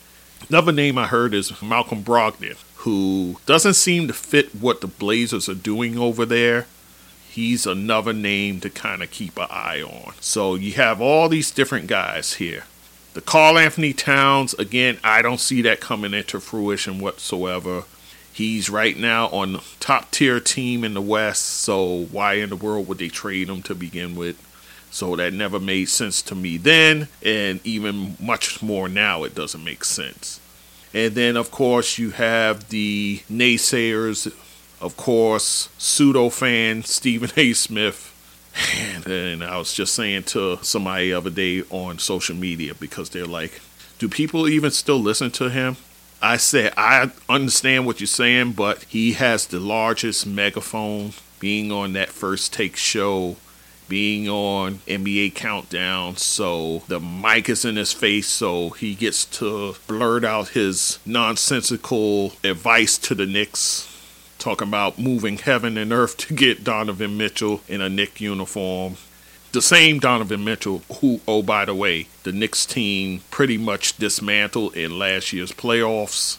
Another 0.49 0.71
name 0.71 0.97
I 0.97 1.07
heard 1.07 1.33
is 1.33 1.61
Malcolm 1.61 2.03
Brogdon 2.03 2.57
who 2.87 3.37
doesn't 3.45 3.73
seem 3.73 4.07
to 4.07 4.13
fit 4.13 4.53
what 4.55 4.81
the 4.81 4.87
Blazers 4.87 5.49
are 5.49 5.55
doing 5.55 5.97
over 5.97 6.25
there. 6.25 6.67
He's 7.29 7.65
another 7.65 8.13
name 8.13 8.61
to 8.61 8.69
kind 8.69 9.03
of 9.03 9.11
keep 9.11 9.37
an 9.37 9.47
eye 9.49 9.81
on. 9.81 10.13
So 10.19 10.55
you 10.55 10.73
have 10.73 11.01
all 11.01 11.27
these 11.27 11.51
different 11.51 11.87
guys 11.87 12.35
here. 12.35 12.63
The 13.17 13.21
Karl 13.21 13.57
Anthony 13.57 13.93
Towns, 13.93 14.53
again, 14.53 14.99
I 15.03 15.23
don't 15.23 15.39
see 15.39 15.63
that 15.63 15.79
coming 15.79 16.13
into 16.13 16.39
fruition 16.39 16.99
whatsoever. 16.99 17.85
He's 18.31 18.69
right 18.69 18.95
now 18.95 19.25
on 19.29 19.59
top 19.79 20.11
tier 20.11 20.39
team 20.39 20.83
in 20.83 20.93
the 20.93 21.01
West, 21.01 21.43
so 21.43 22.05
why 22.11 22.33
in 22.33 22.49
the 22.49 22.55
world 22.55 22.87
would 22.87 22.99
they 22.99 23.07
trade 23.07 23.49
him 23.49 23.63
to 23.63 23.73
begin 23.73 24.15
with? 24.15 24.39
So 24.91 25.15
that 25.15 25.33
never 25.33 25.59
made 25.59 25.89
sense 25.89 26.21
to 26.21 26.35
me 26.35 26.57
then, 26.57 27.07
and 27.25 27.59
even 27.65 28.17
much 28.19 28.61
more 28.61 28.87
now, 28.87 29.23
it 29.23 29.33
doesn't 29.33 29.63
make 29.63 29.83
sense. 29.83 30.39
And 30.93 31.15
then, 31.15 31.37
of 31.37 31.49
course, 31.49 31.97
you 31.97 32.11
have 32.11 32.69
the 32.69 33.23
naysayers, 33.31 34.27
of 34.79 34.95
course, 34.95 35.69
pseudo 35.79 36.29
fan 36.29 36.83
Stephen 36.83 37.31
A. 37.35 37.53
Smith. 37.53 38.13
And 39.05 39.43
I 39.43 39.57
was 39.57 39.73
just 39.73 39.93
saying 39.93 40.23
to 40.23 40.57
somebody 40.61 41.09
the 41.09 41.13
other 41.17 41.29
day 41.29 41.63
on 41.69 41.99
social 41.99 42.35
media 42.35 42.73
because 42.73 43.09
they're 43.09 43.25
like, 43.25 43.61
do 43.99 44.09
people 44.09 44.47
even 44.47 44.71
still 44.71 44.99
listen 44.99 45.31
to 45.31 45.49
him? 45.49 45.77
I 46.21 46.37
said, 46.37 46.73
I 46.75 47.11
understand 47.29 47.85
what 47.85 47.99
you're 47.99 48.07
saying, 48.07 48.53
but 48.53 48.83
he 48.83 49.13
has 49.13 49.47
the 49.47 49.59
largest 49.59 50.25
megaphone 50.25 51.13
being 51.39 51.71
on 51.71 51.93
that 51.93 52.09
first 52.09 52.53
take 52.53 52.75
show 52.75 53.37
being 53.87 54.27
on 54.27 54.75
NBA 54.87 55.33
Countdown, 55.35 56.17
so 56.17 56.79
the 56.87 56.99
mic 56.99 57.49
is 57.49 57.63
in 57.63 57.75
his 57.75 57.93
face, 57.93 58.27
so 58.27 58.71
he 58.71 58.95
gets 58.95 59.25
to 59.25 59.75
blurt 59.87 60.25
out 60.25 60.49
his 60.49 60.99
nonsensical 61.05 62.33
advice 62.43 62.97
to 62.97 63.15
the 63.15 63.25
Knicks, 63.25 63.87
talking 64.37 64.67
about 64.67 64.99
moving 64.99 65.37
heaven 65.37 65.77
and 65.77 65.91
earth 65.91 66.17
to 66.17 66.33
get 66.33 66.63
Donovan 66.63 67.17
Mitchell 67.17 67.61
in 67.67 67.81
a 67.81 67.89
Knick 67.89 68.21
uniform. 68.21 68.97
The 69.51 69.61
same 69.61 69.99
Donovan 69.99 70.43
Mitchell, 70.43 70.83
who, 70.99 71.21
oh, 71.27 71.41
by 71.41 71.65
the 71.65 71.73
way, 71.73 72.07
the 72.23 72.31
Knicks 72.31 72.65
team 72.65 73.21
pretty 73.31 73.57
much 73.57 73.97
dismantled 73.97 74.75
in 74.75 74.99
last 74.99 75.33
year's 75.33 75.51
playoffs 75.51 76.37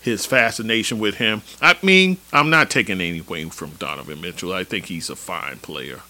his 0.00 0.24
fascination 0.26 0.98
with 0.98 1.16
him. 1.16 1.42
I 1.60 1.76
mean, 1.82 2.18
I'm 2.32 2.50
not 2.50 2.70
taking 2.70 3.00
anything 3.00 3.50
from 3.50 3.70
Donovan 3.72 4.20
Mitchell. 4.20 4.52
I 4.52 4.64
think 4.64 4.86
he's 4.86 5.10
a 5.10 5.16
fine 5.16 5.58
player. 5.58 6.00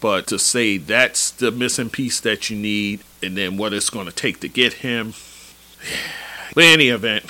But 0.00 0.26
to 0.28 0.38
say 0.38 0.76
that's 0.76 1.30
the 1.30 1.50
missing 1.50 1.90
piece 1.90 2.20
that 2.20 2.50
you 2.50 2.56
need, 2.56 3.00
and 3.22 3.36
then 3.36 3.56
what 3.56 3.72
it's 3.72 3.90
going 3.90 4.06
to 4.06 4.12
take 4.12 4.40
to 4.40 4.48
get 4.48 4.74
him. 4.74 5.14
In 6.56 6.62
any 6.62 6.88
event, 6.88 7.24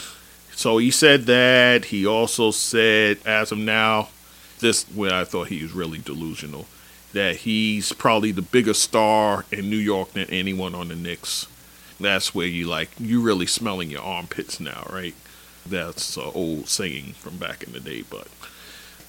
so 0.58 0.78
he 0.78 0.90
said 0.90 1.26
that. 1.26 1.84
He 1.84 2.04
also 2.04 2.50
said, 2.50 3.18
as 3.24 3.52
of 3.52 3.58
now, 3.58 4.08
this 4.58 4.82
where 4.86 5.14
I 5.14 5.22
thought 5.22 5.46
he 5.46 5.62
was 5.62 5.70
really 5.70 5.98
delusional, 5.98 6.66
that 7.12 7.36
he's 7.36 7.92
probably 7.92 8.32
the 8.32 8.42
biggest 8.42 8.82
star 8.82 9.44
in 9.52 9.70
New 9.70 9.76
York 9.76 10.14
than 10.14 10.28
anyone 10.30 10.74
on 10.74 10.88
the 10.88 10.96
Knicks. 10.96 11.46
That's 12.00 12.34
where 12.34 12.48
you 12.48 12.66
like 12.66 12.90
you 12.98 13.20
really 13.20 13.46
smelling 13.46 13.88
your 13.88 14.02
armpits 14.02 14.58
now, 14.58 14.84
right? 14.90 15.14
That's 15.64 16.16
an 16.16 16.32
old 16.34 16.66
saying 16.66 17.12
from 17.12 17.36
back 17.36 17.62
in 17.62 17.72
the 17.72 17.78
day, 17.78 18.02
but 18.02 18.26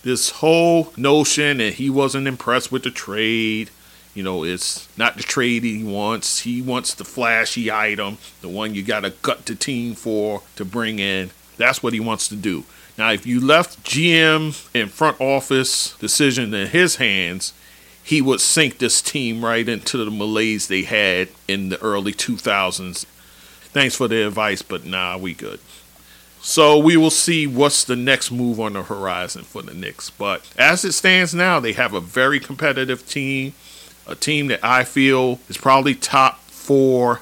this 0.03 0.29
whole 0.29 0.93
notion 0.95 1.57
that 1.57 1.73
he 1.73 1.89
wasn't 1.89 2.27
impressed 2.27 2.71
with 2.71 2.83
the 2.83 2.91
trade. 2.91 3.71
You 4.13 4.21
know, 4.21 4.43
it's 4.43 4.87
not 4.97 5.17
the 5.17 5.23
trade 5.23 5.63
he 5.63 5.83
wants. 5.83 6.41
He 6.41 6.61
wants 6.61 6.93
the 6.93 7.05
flashy 7.05 7.71
item, 7.71 8.19
the 8.41 8.49
one 8.49 8.75
you 8.75 8.83
got 8.83 8.99
to 8.99 9.09
gut 9.09 9.47
the 9.47 9.55
team 9.55 9.95
for 9.95 10.43
to 10.55 10.63
bring 10.63 10.99
in. 10.99 11.31
That's 11.59 11.83
what 11.83 11.93
he 11.93 11.99
wants 11.99 12.29
to 12.29 12.35
do. 12.35 12.63
Now, 12.97 13.11
if 13.11 13.27
you 13.27 13.39
left 13.39 13.83
GM 13.83 14.69
and 14.73 14.89
front 14.89 15.19
office 15.21 15.95
decision 15.97 16.53
in 16.53 16.67
his 16.69 16.95
hands, 16.95 17.53
he 18.01 18.21
would 18.21 18.41
sink 18.41 18.79
this 18.79 19.01
team 19.01 19.43
right 19.45 19.67
into 19.67 20.03
the 20.03 20.09
malaise 20.09 20.67
they 20.67 20.83
had 20.83 21.27
in 21.47 21.69
the 21.69 21.79
early 21.81 22.13
2000s. 22.13 23.05
Thanks 23.71 23.95
for 23.95 24.07
the 24.07 24.25
advice, 24.25 24.61
but 24.61 24.85
nah, 24.85 25.17
we 25.17 25.33
good. 25.33 25.59
So 26.41 26.77
we 26.77 26.95
will 26.95 27.09
see 27.11 27.45
what's 27.45 27.83
the 27.83 27.97
next 27.97 28.31
move 28.31 28.59
on 28.59 28.73
the 28.73 28.83
horizon 28.83 29.43
for 29.43 29.61
the 29.61 29.73
Knicks. 29.73 30.09
But 30.09 30.49
as 30.57 30.85
it 30.85 30.93
stands 30.93 31.35
now, 31.35 31.59
they 31.59 31.73
have 31.73 31.93
a 31.93 31.99
very 31.99 32.39
competitive 32.39 33.07
team, 33.07 33.53
a 34.07 34.15
team 34.15 34.47
that 34.47 34.63
I 34.63 34.85
feel 34.85 35.39
is 35.49 35.57
probably 35.57 35.93
top 35.93 36.39
four, 36.45 37.21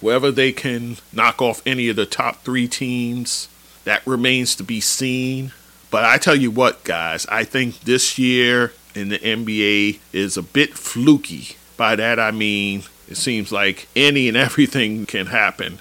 whether 0.00 0.30
they 0.30 0.52
can 0.52 0.98
knock 1.12 1.40
off 1.40 1.62
any 1.66 1.88
of 1.88 1.96
the 1.96 2.06
top 2.06 2.44
three 2.44 2.68
teams. 2.68 3.48
That 3.88 4.06
remains 4.06 4.54
to 4.56 4.62
be 4.62 4.82
seen. 4.82 5.52
But 5.90 6.04
I 6.04 6.18
tell 6.18 6.34
you 6.34 6.50
what, 6.50 6.84
guys, 6.84 7.24
I 7.30 7.44
think 7.44 7.80
this 7.80 8.18
year 8.18 8.74
in 8.94 9.08
the 9.08 9.18
NBA 9.18 10.00
is 10.12 10.36
a 10.36 10.42
bit 10.42 10.74
fluky. 10.74 11.56
By 11.78 11.96
that 11.96 12.20
I 12.20 12.30
mean, 12.30 12.82
it 13.08 13.16
seems 13.16 13.50
like 13.50 13.88
any 13.96 14.28
and 14.28 14.36
everything 14.46 15.06
can 15.06 15.28
happen. 15.28 15.78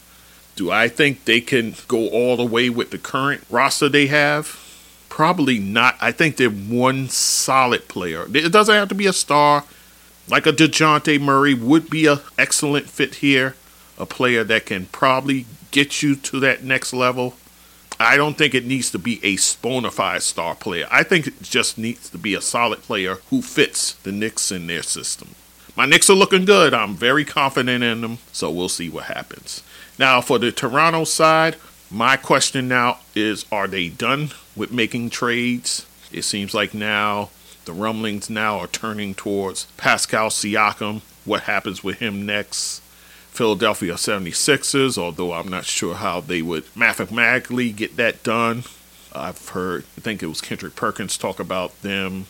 Do 0.56 0.72
I 0.72 0.88
think 0.88 1.26
they 1.26 1.42
can 1.42 1.76
go 1.90 2.08
all 2.08 2.38
the 2.38 2.46
way 2.46 2.70
with 2.70 2.92
the 2.92 2.98
current 2.98 3.44
roster 3.50 3.90
they 3.90 4.08
have? 4.08 4.58
Probably 5.10 5.60
not. 5.60 5.98
I 6.00 6.14
think 6.14 6.38
they're 6.38 6.50
one 6.50 7.10
solid 7.10 7.90
player. 7.90 8.26
It 8.34 8.54
doesn't 8.54 8.74
have 8.74 8.88
to 8.88 8.96
be 8.96 9.08
a 9.08 9.12
star. 9.12 9.66
Like 10.30 10.46
a 10.46 10.54
DeJounte 10.54 11.20
Murray 11.20 11.54
would 11.54 11.90
be 11.90 12.06
an 12.06 12.20
excellent 12.38 12.90
fit 12.90 13.16
here. 13.16 13.58
A 13.98 14.06
player 14.06 14.46
that 14.46 14.66
can 14.66 14.86
probably 14.86 15.46
get 15.72 16.02
you 16.02 16.16
to 16.16 16.40
that 16.40 16.64
next 16.64 16.94
level. 16.94 17.36
I 18.00 18.16
don't 18.16 18.38
think 18.38 18.54
it 18.54 18.66
needs 18.66 18.92
to 18.92 19.00
be 19.00 19.20
a 19.24 19.38
bona 19.62 19.92
fide 19.92 20.22
star 20.22 20.56
player. 20.56 20.88
I 20.92 21.04
think 21.04 21.28
it 21.28 21.42
just 21.42 21.78
needs 21.78 22.10
to 22.12 22.18
be 22.18 22.36
a 22.36 22.42
solid 22.42 22.84
player 22.84 23.16
who 23.30 23.42
fits 23.42 23.94
the 23.94 24.12
Knicks 24.12 24.52
in 24.52 24.68
their 24.68 24.84
system. 24.84 25.30
My 25.76 25.86
Knicks 25.86 26.10
are 26.10 26.16
looking 26.16 26.46
good. 26.46 26.74
I'm 26.74 26.96
very 26.96 27.26
confident 27.26 27.84
in 27.84 28.02
them, 28.02 28.20
so 28.32 28.52
we'll 28.52 28.70
see 28.70 28.90
what 28.90 29.06
happens. 29.06 29.64
Now, 30.00 30.22
for 30.22 30.38
the 30.38 30.52
Toronto 30.52 31.04
side, 31.04 31.56
my 31.90 32.18
question 32.18 32.68
now 32.68 33.00
is 33.16 33.46
are 33.52 33.68
they 33.68 33.90
done 33.90 34.30
with 34.56 34.72
making 34.72 35.10
trades? 35.10 35.86
It 36.12 36.24
seems 36.24 36.54
like 36.54 36.74
now 36.74 37.30
the 37.66 37.74
rumblings 37.74 38.30
now 38.30 38.60
are 38.60 38.68
turning 38.68 39.14
towards 39.16 39.66
Pascal 39.78 40.30
Siakam. 40.30 41.02
What 41.26 41.44
happens 41.44 41.84
with 41.84 42.00
him 42.00 42.26
next? 42.26 42.82
Philadelphia 43.38 43.94
76ers, 43.94 44.98
although 44.98 45.34
I'm 45.34 45.48
not 45.48 45.66
sure 45.66 45.96
how 45.96 46.22
they 46.22 46.42
would 46.42 46.66
mathematically 46.76 47.72
get 47.72 47.96
that 47.98 48.24
done. 48.24 48.64
I've 49.14 49.50
heard, 49.50 49.84
I 49.98 50.02
think 50.02 50.22
it 50.22 50.28
was 50.28 50.42
Kendrick 50.42 50.76
Perkins 50.76 51.18
talk 51.18 51.40
about 51.40 51.82
them 51.82 52.26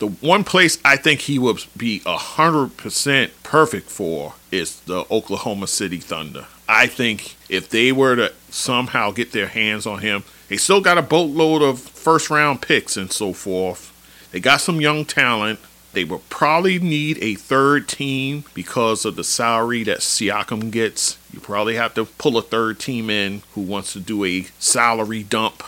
the 0.00 0.08
one 0.08 0.44
place 0.44 0.78
I 0.82 0.96
think 0.96 1.20
he 1.20 1.38
would 1.38 1.62
be 1.76 2.00
100% 2.00 3.30
perfect 3.42 3.90
for 3.90 4.34
is 4.50 4.80
the 4.80 5.04
Oklahoma 5.10 5.66
City 5.66 5.98
Thunder. 5.98 6.46
I 6.66 6.86
think 6.86 7.36
if 7.48 7.68
they 7.68 7.92
were 7.92 8.16
to 8.16 8.32
somehow 8.48 9.10
get 9.10 9.32
their 9.32 9.46
hands 9.48 9.86
on 9.86 10.00
him, 10.00 10.24
they 10.48 10.56
still 10.56 10.80
got 10.80 10.96
a 10.96 11.02
boatload 11.02 11.60
of 11.62 11.78
first 11.78 12.30
round 12.30 12.62
picks 12.62 12.96
and 12.96 13.12
so 13.12 13.34
forth. 13.34 13.92
They 14.32 14.40
got 14.40 14.62
some 14.62 14.80
young 14.80 15.04
talent. 15.04 15.60
They 15.92 16.04
will 16.04 16.22
probably 16.30 16.78
need 16.78 17.18
a 17.20 17.34
third 17.34 17.88
team 17.88 18.44
because 18.54 19.04
of 19.04 19.16
the 19.16 19.24
salary 19.24 19.82
that 19.84 19.98
Siakam 19.98 20.70
gets. 20.70 21.18
You 21.32 21.40
probably 21.40 21.74
have 21.74 21.94
to 21.94 22.04
pull 22.04 22.38
a 22.38 22.42
third 22.42 22.78
team 22.78 23.10
in 23.10 23.42
who 23.54 23.60
wants 23.62 23.92
to 23.94 24.00
do 24.00 24.24
a 24.24 24.46
salary 24.58 25.22
dump 25.22 25.64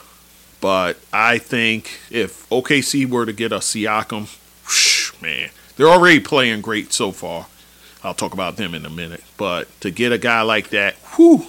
but 0.63 0.97
I 1.13 1.39
think 1.39 1.99
if 2.08 2.49
OKC 2.49 3.04
were 3.11 3.26
to 3.26 3.32
get 3.32 3.50
a 3.50 3.56
Siakam, 3.56 4.28
whoosh, 4.65 5.13
man, 5.21 5.50
they're 5.76 5.89
already 5.89 6.21
playing 6.21 6.61
great 6.61 6.93
so 6.93 7.11
far. 7.11 7.47
I'll 8.04 8.15
talk 8.15 8.32
about 8.32 8.56
them 8.56 8.73
in 8.73 8.87
a 8.87 8.91
minute. 8.91 9.25
But 9.37 9.69
to 9.80 9.91
get 9.91 10.13
a 10.13 10.19
guy 10.19 10.43
like 10.43 10.71
that, 10.71 10.95
whew, 11.17 11.47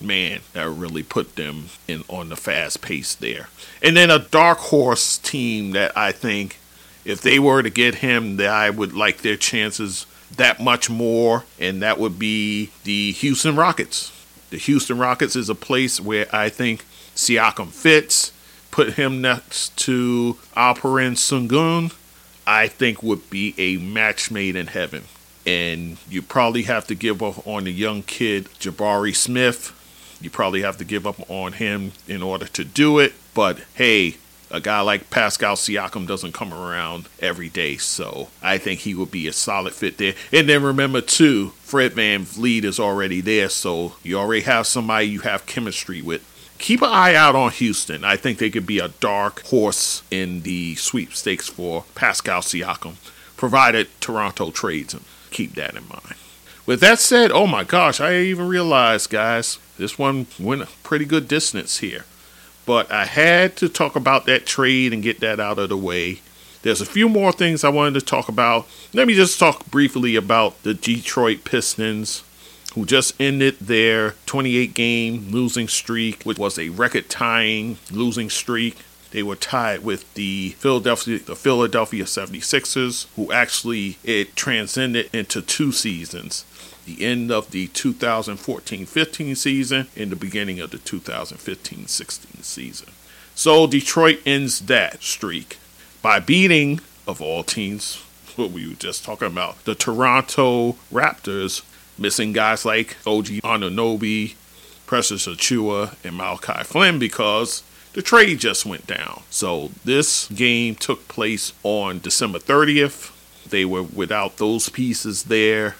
man, 0.00 0.40
that 0.52 0.68
really 0.68 1.04
put 1.04 1.36
them 1.36 1.66
in 1.86 2.02
on 2.08 2.28
the 2.28 2.34
fast 2.34 2.82
pace 2.82 3.14
there. 3.14 3.50
And 3.80 3.96
then 3.96 4.10
a 4.10 4.18
dark 4.18 4.58
horse 4.58 5.16
team 5.18 5.70
that 5.70 5.96
I 5.96 6.10
think 6.10 6.58
if 7.06 7.22
they 7.22 7.38
were 7.38 7.62
to 7.62 7.70
get 7.70 7.96
him, 7.96 8.38
I 8.40 8.68
would 8.68 8.92
like 8.92 9.18
their 9.18 9.36
chances 9.36 10.06
that 10.36 10.60
much 10.60 10.90
more, 10.90 11.44
and 11.58 11.80
that 11.82 11.98
would 11.98 12.18
be 12.18 12.70
the 12.84 13.12
Houston 13.12 13.56
Rockets. 13.56 14.12
The 14.50 14.58
Houston 14.58 14.98
Rockets 14.98 15.36
is 15.36 15.48
a 15.48 15.54
place 15.54 16.00
where 16.00 16.26
I 16.34 16.48
think 16.48 16.84
Siakam 17.14 17.68
fits 17.68 18.32
put 18.76 18.92
him 18.92 19.22
next 19.22 19.74
to 19.78 20.36
Alperen 20.54 21.16
Sengun, 21.16 21.94
I 22.46 22.68
think 22.68 23.02
would 23.02 23.30
be 23.30 23.54
a 23.56 23.78
match 23.78 24.30
made 24.30 24.54
in 24.54 24.66
heaven. 24.66 25.04
And 25.46 25.96
you 26.10 26.20
probably 26.20 26.64
have 26.64 26.86
to 26.88 26.94
give 26.94 27.22
up 27.22 27.46
on 27.46 27.64
the 27.64 27.72
young 27.72 28.02
kid 28.02 28.50
Jabari 28.60 29.16
Smith. 29.16 29.72
You 30.20 30.28
probably 30.28 30.60
have 30.60 30.76
to 30.76 30.84
give 30.84 31.06
up 31.06 31.30
on 31.30 31.54
him 31.54 31.92
in 32.06 32.22
order 32.22 32.46
to 32.48 32.64
do 32.66 32.98
it. 32.98 33.14
But 33.32 33.60
hey, 33.74 34.16
a 34.50 34.60
guy 34.60 34.80
like 34.80 35.10
Pascal 35.10 35.56
Siakam 35.56 36.06
doesn't 36.06 36.32
come 36.32 36.52
around 36.52 37.08
every 37.20 37.48
day, 37.48 37.76
so 37.76 38.28
I 38.42 38.58
think 38.58 38.80
he 38.80 38.94
would 38.94 39.10
be 39.10 39.26
a 39.26 39.32
solid 39.32 39.72
fit 39.72 39.98
there. 39.98 40.14
And 40.32 40.48
then 40.48 40.62
remember 40.62 41.00
too, 41.00 41.50
Fred 41.62 41.94
Van 41.94 42.24
VanVleet 42.24 42.64
is 42.64 42.78
already 42.78 43.20
there, 43.20 43.48
so 43.48 43.94
you 44.02 44.18
already 44.18 44.42
have 44.42 44.66
somebody 44.66 45.06
you 45.06 45.20
have 45.20 45.46
chemistry 45.46 46.00
with 46.00 46.24
keep 46.58 46.82
an 46.82 46.88
eye 46.90 47.14
out 47.14 47.36
on 47.36 47.50
Houston. 47.52 48.04
I 48.04 48.16
think 48.16 48.38
they 48.38 48.50
could 48.50 48.66
be 48.66 48.78
a 48.78 48.88
dark 48.88 49.44
horse 49.46 50.02
in 50.10 50.42
the 50.42 50.74
sweepstakes 50.76 51.48
for 51.48 51.84
Pascal 51.94 52.40
Siakam, 52.40 52.96
provided 53.36 53.88
Toronto 54.00 54.50
trades 54.50 54.94
him. 54.94 55.04
Keep 55.30 55.54
that 55.54 55.74
in 55.74 55.86
mind. 55.88 56.14
With 56.64 56.80
that 56.80 56.98
said, 56.98 57.30
oh 57.30 57.46
my 57.46 57.62
gosh, 57.62 58.00
I 58.00 58.16
even 58.16 58.48
realized, 58.48 59.10
guys, 59.10 59.58
this 59.78 59.98
one 59.98 60.26
went 60.38 60.62
a 60.62 60.68
pretty 60.82 61.04
good 61.04 61.28
distance 61.28 61.78
here. 61.78 62.04
But 62.66 62.90
I 62.90 63.06
had 63.06 63.56
to 63.56 63.68
talk 63.68 63.96
about 63.96 64.26
that 64.26 64.44
trade 64.44 64.92
and 64.92 65.02
get 65.02 65.20
that 65.20 65.40
out 65.40 65.58
of 65.58 65.68
the 65.70 65.76
way. 65.76 66.20
There's 66.62 66.80
a 66.80 66.86
few 66.86 67.08
more 67.08 67.32
things 67.32 67.62
I 67.62 67.68
wanted 67.68 68.00
to 68.00 68.04
talk 68.04 68.28
about. 68.28 68.66
Let 68.92 69.06
me 69.06 69.14
just 69.14 69.38
talk 69.38 69.66
briefly 69.66 70.16
about 70.16 70.62
the 70.64 70.74
Detroit 70.74 71.44
Pistons 71.44 72.24
who 72.76 72.84
just 72.84 73.18
ended 73.18 73.58
their 73.58 74.14
28 74.26 74.74
game 74.74 75.28
losing 75.30 75.66
streak, 75.66 76.22
which 76.24 76.38
was 76.38 76.58
a 76.58 76.68
record 76.68 77.08
tying 77.08 77.78
losing 77.90 78.28
streak. 78.28 78.76
They 79.12 79.22
were 79.22 79.34
tied 79.34 79.82
with 79.82 80.12
the 80.12 80.50
Philadelphia 80.58 81.18
the 81.18 81.34
Philadelphia 81.34 82.04
76ers, 82.04 83.06
who 83.16 83.32
actually 83.32 83.96
it 84.04 84.36
transcended 84.36 85.08
into 85.14 85.40
two 85.40 85.72
seasons. 85.72 86.44
The 86.86 87.04
end 87.04 87.30
of 87.30 87.50
the 87.50 87.68
2014-15 87.68 89.36
season 89.36 89.88
and 89.96 90.10
the 90.10 90.16
beginning 90.16 90.60
of 90.60 90.70
the 90.70 90.78
2015-16 90.78 92.42
season. 92.42 92.88
So 93.34 93.66
Detroit 93.66 94.20
ends 94.24 94.60
that 94.60 95.02
streak 95.02 95.58
by 96.00 96.20
beating, 96.20 96.80
of 97.06 97.20
all 97.20 97.42
teams, 97.42 97.96
what 98.36 98.50
we 98.50 98.68
were 98.68 98.74
just 98.74 99.04
talking 99.04 99.28
about, 99.28 99.62
the 99.64 99.74
Toronto 99.74 100.76
Raptors 100.92 101.62
missing 101.98 102.32
guys 102.32 102.64
like 102.64 102.96
OG 103.06 103.26
Anunoby, 103.42 104.34
Precious 104.86 105.26
Achiuwa, 105.26 105.94
and 106.04 106.16
Malachi 106.16 106.62
Flynn 106.64 106.98
because 106.98 107.62
the 107.94 108.02
trade 108.02 108.38
just 108.38 108.66
went 108.66 108.86
down. 108.86 109.22
So 109.30 109.70
this 109.84 110.28
game 110.28 110.74
took 110.74 111.08
place 111.08 111.52
on 111.62 111.98
December 112.00 112.38
30th. 112.38 113.12
They 113.48 113.64
were 113.64 113.82
without 113.82 114.36
those 114.36 114.68
pieces 114.68 115.24
there. 115.24 115.76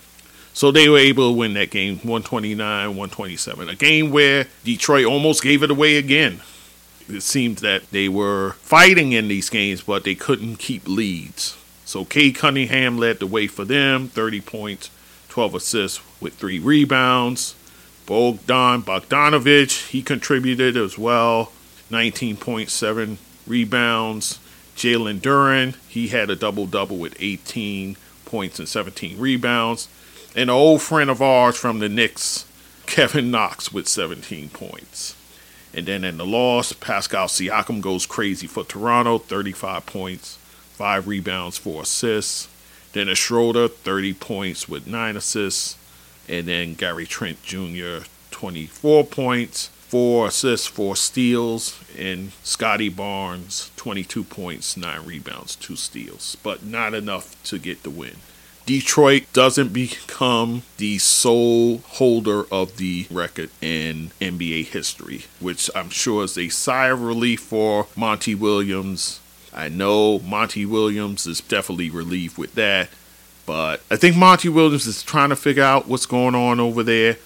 So 0.56 0.70
they 0.70 0.88
were 0.88 0.96
able 0.96 1.30
to 1.30 1.36
win 1.36 1.52
that 1.52 1.68
game 1.68 1.96
129 1.96 2.88
127. 2.88 3.68
A 3.68 3.74
game 3.74 4.10
where 4.10 4.46
Detroit 4.64 5.04
almost 5.04 5.42
gave 5.42 5.62
it 5.62 5.70
away 5.70 5.98
again. 5.98 6.40
It 7.10 7.20
seems 7.20 7.60
that 7.60 7.90
they 7.90 8.08
were 8.08 8.52
fighting 8.52 9.12
in 9.12 9.28
these 9.28 9.50
games, 9.50 9.82
but 9.82 10.04
they 10.04 10.14
couldn't 10.14 10.56
keep 10.56 10.88
leads. 10.88 11.58
So 11.84 12.06
Cade 12.06 12.36
Cunningham 12.36 12.96
led 12.96 13.18
the 13.18 13.26
way 13.26 13.48
for 13.48 13.66
them, 13.66 14.08
30 14.08 14.40
points, 14.40 14.88
12 15.28 15.56
assists 15.56 16.22
with 16.22 16.32
three 16.32 16.58
rebounds. 16.58 17.54
Bojan 18.06 18.82
Bogdanovic, 18.82 19.88
he 19.88 20.00
contributed 20.00 20.74
as 20.74 20.96
well, 20.96 21.52
19.7 21.90 23.18
rebounds. 23.46 24.38
Jalen 24.74 25.20
Duren, 25.20 25.76
he 25.86 26.08
had 26.08 26.30
a 26.30 26.34
double 26.34 26.64
double 26.64 26.96
with 26.96 27.14
18 27.20 27.98
points 28.24 28.58
and 28.58 28.66
17 28.66 29.18
rebounds. 29.18 29.88
An 30.36 30.50
old 30.50 30.82
friend 30.82 31.08
of 31.08 31.22
ours 31.22 31.56
from 31.56 31.78
the 31.78 31.88
Knicks, 31.88 32.44
Kevin 32.84 33.30
Knox, 33.30 33.72
with 33.72 33.88
17 33.88 34.50
points. 34.50 35.16
And 35.72 35.86
then 35.86 36.04
in 36.04 36.18
the 36.18 36.26
loss, 36.26 36.74
Pascal 36.74 37.26
Siakam 37.26 37.80
goes 37.80 38.04
crazy 38.04 38.46
for 38.46 38.62
Toronto, 38.62 39.16
35 39.16 39.86
points, 39.86 40.36
5 40.74 41.08
rebounds, 41.08 41.56
4 41.56 41.84
assists. 41.84 42.48
Dennis 42.92 43.16
Schroeder, 43.16 43.66
30 43.66 44.12
points 44.12 44.68
with 44.68 44.86
9 44.86 45.16
assists. 45.16 45.78
And 46.28 46.46
then 46.46 46.74
Gary 46.74 47.06
Trent 47.06 47.42
Jr., 47.42 48.04
24 48.30 49.04
points, 49.06 49.68
4 49.88 50.26
assists, 50.26 50.66
4 50.66 50.96
steals. 50.96 51.82
And 51.98 52.32
Scottie 52.42 52.90
Barnes, 52.90 53.70
22 53.76 54.24
points, 54.24 54.76
9 54.76 55.06
rebounds, 55.06 55.56
2 55.56 55.76
steals. 55.76 56.36
But 56.42 56.62
not 56.62 56.92
enough 56.92 57.42
to 57.44 57.58
get 57.58 57.84
the 57.84 57.90
win. 57.90 58.16
Detroit 58.66 59.32
doesn't 59.32 59.72
become 59.72 60.62
the 60.78 60.98
sole 60.98 61.78
holder 61.78 62.52
of 62.52 62.78
the 62.78 63.06
record 63.12 63.50
in 63.62 64.10
NBA 64.20 64.66
history, 64.66 65.26
which 65.38 65.70
I'm 65.76 65.88
sure 65.88 66.24
is 66.24 66.36
a 66.36 66.48
sigh 66.48 66.88
of 66.88 67.00
relief 67.00 67.40
for 67.40 67.86
Monty 67.94 68.34
Williams. 68.34 69.20
I 69.54 69.68
know 69.68 70.18
Monty 70.18 70.66
Williams 70.66 71.28
is 71.28 71.40
definitely 71.40 71.90
relieved 71.90 72.38
with 72.38 72.56
that, 72.56 72.88
but 73.46 73.82
I 73.88 73.94
think 73.94 74.16
Monty 74.16 74.48
Williams 74.48 74.88
is 74.88 75.04
trying 75.04 75.28
to 75.28 75.36
figure 75.36 75.62
out 75.62 75.86
what's 75.86 76.06
going 76.06 76.34
on 76.34 76.58
over 76.58 76.82
there. 76.82 77.18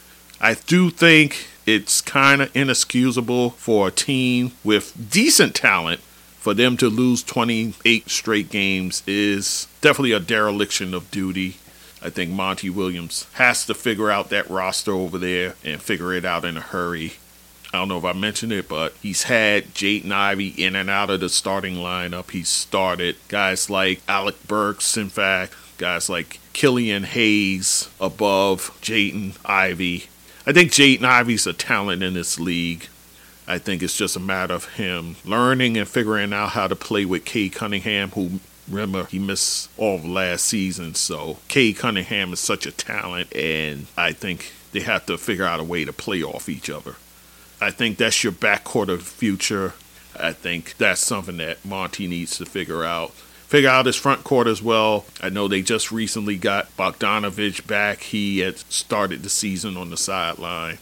I 0.43 0.55
do 0.55 0.91
think 0.91 1.47
it's 1.65 2.03
kind 2.03 2.43
of 2.43 2.55
inexcusable 2.55 3.51
for 3.51 3.89
a 3.89 3.91
team 3.91 4.53
with 4.63 5.11
decent 5.11 5.55
talent 5.55 6.03
for 6.41 6.55
them 6.55 6.77
to 6.79 6.89
lose 6.89 7.23
28 7.23 8.09
straight 8.09 8.49
games 8.51 9.03
is 9.07 9.69
definitely 9.83 10.13
a 10.13 10.21
dereliction 10.21 10.95
of 10.95 11.11
duty. 11.11 11.59
I 12.03 12.09
think 12.09 12.31
Monty 12.31 12.71
Williams 12.71 13.27
has 13.35 13.67
to 13.67 13.75
figure 13.75 14.11
out 14.11 14.31
that 14.31 14.49
roster 14.49 14.93
over 14.93 15.19
there 15.19 15.55
and 15.63 15.83
figure 15.83 16.15
it 16.15 16.25
out 16.25 16.47
in 16.47 16.57
a 16.57 16.63
hurry. 16.63 17.13
I 17.73 17.79
don't 17.79 17.89
know 17.89 17.99
if 17.99 18.05
I 18.05 18.15
mentioned 18.15 18.53
it, 18.53 18.69
but 18.69 18.95
he's 19.03 19.25
had 19.25 19.75
Jaden 19.75 20.11
Ivey 20.11 20.49
in 20.49 20.75
and 20.75 20.89
out 20.89 21.11
of 21.11 21.21
the 21.21 21.29
starting 21.29 21.77
lineup. 21.77 22.31
He's 22.31 22.49
started 22.49 23.17
guys 23.29 23.69
like 23.69 24.01
Alec 24.09 24.49
Burks, 24.49 24.97
in 24.97 25.11
fact, 25.11 25.55
guys 25.77 26.09
like 26.09 26.41
Killian 26.55 27.05
Hayes 27.05 27.89
above 28.01 28.77
Jaden 28.81 29.37
Ivey. 29.45 30.07
I 30.47 30.53
think 30.53 30.73
Jaden 30.73 31.05
Ivey's 31.05 31.47
a 31.47 31.53
talent 31.53 32.03
in 32.03 32.15
this 32.15 32.41
league. 32.41 32.89
I 33.51 33.59
think 33.59 33.83
it's 33.83 33.97
just 33.97 34.15
a 34.15 34.21
matter 34.21 34.55
of 34.55 34.75
him 34.75 35.17
learning 35.25 35.77
and 35.77 35.89
figuring 35.89 36.33
out 36.33 36.51
how 36.51 36.69
to 36.69 36.77
play 36.77 37.05
with 37.05 37.25
Cade 37.25 37.53
Cunningham, 37.53 38.11
who 38.11 38.39
remember 38.69 39.07
he 39.07 39.19
missed 39.19 39.69
all 39.77 39.97
of 39.97 40.05
last 40.05 40.45
season. 40.45 40.95
So 40.95 41.39
Cade 41.49 41.77
Cunningham 41.77 42.33
is 42.33 42.39
such 42.39 42.65
a 42.65 42.71
talent, 42.71 43.35
and 43.35 43.89
I 43.97 44.13
think 44.13 44.53
they 44.71 44.79
have 44.81 45.05
to 45.07 45.19
figure 45.19 45.45
out 45.45 45.59
a 45.59 45.65
way 45.65 45.85
to 45.85 45.93
play 45.93 46.23
off 46.23 46.49
each 46.49 46.71
other. 46.71 46.95
I 47.61 47.73
think 47.73 47.99
that's 47.99 48.23
your 48.23 48.33
backcourt 48.33 48.89
of 48.89 49.01
the 49.01 49.05
future. 49.05 49.75
I 50.17 50.33
think 50.33 50.77
that's 50.79 51.05
something 51.05 51.39
that 51.39 51.65
Monty 51.65 52.07
needs 52.07 52.39
to 52.39 52.47
figure 52.47 52.85
out. 52.85 53.11
Figure 53.11 53.69
out 53.69 53.87
his 53.87 53.97
front 53.97 54.23
court 54.23 54.47
as 54.47 54.63
well. 54.63 55.07
I 55.21 55.29
know 55.29 55.49
they 55.49 55.63
just 55.63 55.91
recently 55.91 56.37
got 56.37 56.77
Bogdanovic 56.77 57.67
back. 57.67 58.03
He 58.03 58.39
had 58.39 58.59
started 58.59 59.25
the 59.25 59.29
season 59.29 59.77
on 59.77 59.91
the 59.91 59.97
sideline. 59.97 60.79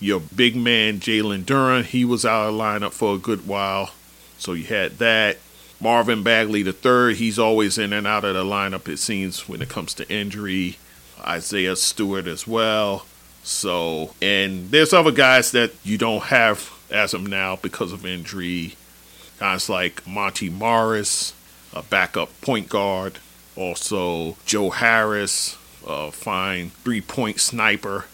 Your 0.00 0.20
big 0.20 0.56
man, 0.56 1.00
Jalen 1.00 1.44
Duren, 1.44 1.84
he 1.84 2.04
was 2.04 2.24
out 2.24 2.48
of 2.48 2.54
lineup 2.54 2.92
for 2.92 3.14
a 3.14 3.18
good 3.18 3.46
while. 3.46 3.90
So 4.38 4.52
you 4.52 4.64
had 4.64 4.98
that. 4.98 5.38
Marvin 5.80 6.22
Bagley 6.22 6.60
III, 6.60 7.14
he's 7.14 7.38
always 7.38 7.78
in 7.78 7.92
and 7.92 8.06
out 8.06 8.24
of 8.24 8.34
the 8.34 8.44
lineup, 8.44 8.88
it 8.88 8.98
seems, 8.98 9.48
when 9.48 9.60
it 9.60 9.68
comes 9.68 9.92
to 9.94 10.10
injury. 10.10 10.78
Isaiah 11.20 11.76
Stewart 11.76 12.26
as 12.26 12.46
well. 12.46 13.06
So, 13.42 14.14
and 14.22 14.70
there's 14.70 14.92
other 14.92 15.10
guys 15.10 15.52
that 15.52 15.72
you 15.84 15.98
don't 15.98 16.24
have 16.24 16.70
as 16.90 17.12
of 17.12 17.28
now 17.28 17.56
because 17.56 17.92
of 17.92 18.06
injury. 18.06 18.76
Guys 19.38 19.68
like 19.68 20.06
Monte 20.06 20.48
Morris, 20.48 21.34
a 21.72 21.82
backup 21.82 22.30
point 22.40 22.68
guard. 22.68 23.18
Also, 23.56 24.36
Joe 24.46 24.70
Harris, 24.70 25.58
a 25.86 26.10
fine 26.10 26.70
three 26.70 27.00
point 27.00 27.40
sniper 27.40 28.06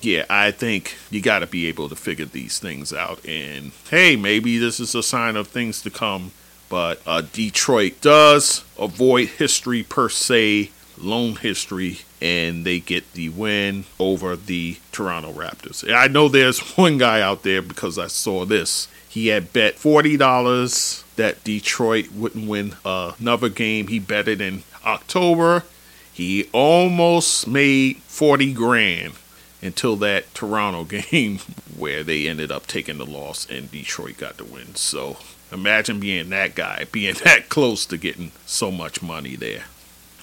yeah, 0.00 0.24
I 0.30 0.50
think 0.50 0.96
you 1.10 1.20
got 1.20 1.40
to 1.40 1.46
be 1.46 1.66
able 1.66 1.88
to 1.88 1.96
figure 1.96 2.24
these 2.24 2.58
things 2.58 2.92
out. 2.92 3.24
And 3.26 3.72
hey, 3.90 4.16
maybe 4.16 4.58
this 4.58 4.80
is 4.80 4.94
a 4.94 5.02
sign 5.02 5.36
of 5.36 5.48
things 5.48 5.82
to 5.82 5.90
come. 5.90 6.32
But 6.68 7.00
uh, 7.06 7.22
Detroit 7.32 8.00
does 8.00 8.64
avoid 8.78 9.28
history 9.28 9.82
per 9.82 10.08
se, 10.08 10.70
lone 10.98 11.36
history, 11.36 12.00
and 12.20 12.64
they 12.64 12.78
get 12.78 13.12
the 13.14 13.30
win 13.30 13.84
over 13.98 14.36
the 14.36 14.76
Toronto 14.92 15.32
Raptors. 15.32 15.82
And 15.82 15.94
I 15.94 16.08
know 16.08 16.28
there's 16.28 16.60
one 16.76 16.98
guy 16.98 17.20
out 17.20 17.42
there 17.42 17.62
because 17.62 17.98
I 17.98 18.06
saw 18.06 18.44
this. 18.44 18.88
He 19.08 19.28
had 19.28 19.52
bet 19.52 19.76
$40 19.76 21.16
that 21.16 21.42
Detroit 21.42 22.12
wouldn't 22.12 22.48
win 22.48 22.76
uh, 22.84 23.12
another 23.18 23.48
game. 23.48 23.88
He 23.88 23.98
bet 23.98 24.28
it 24.28 24.40
in 24.40 24.62
October. 24.84 25.64
He 26.12 26.48
almost 26.52 27.48
made 27.48 27.96
40 27.98 28.52
grand 28.52 29.14
until 29.62 29.96
that 29.96 30.34
Toronto 30.34 30.84
game 31.10 31.38
where 31.76 32.02
they 32.02 32.28
ended 32.28 32.50
up 32.50 32.66
taking 32.66 32.98
the 32.98 33.06
loss 33.06 33.48
and 33.48 33.70
Detroit 33.70 34.18
got 34.18 34.36
the 34.36 34.44
win. 34.44 34.74
So 34.74 35.18
imagine 35.52 36.00
being 36.00 36.30
that 36.30 36.54
guy, 36.54 36.86
being 36.92 37.14
that 37.24 37.48
close 37.48 37.86
to 37.86 37.96
getting 37.96 38.32
so 38.46 38.70
much 38.70 39.02
money 39.02 39.36
there. 39.36 39.64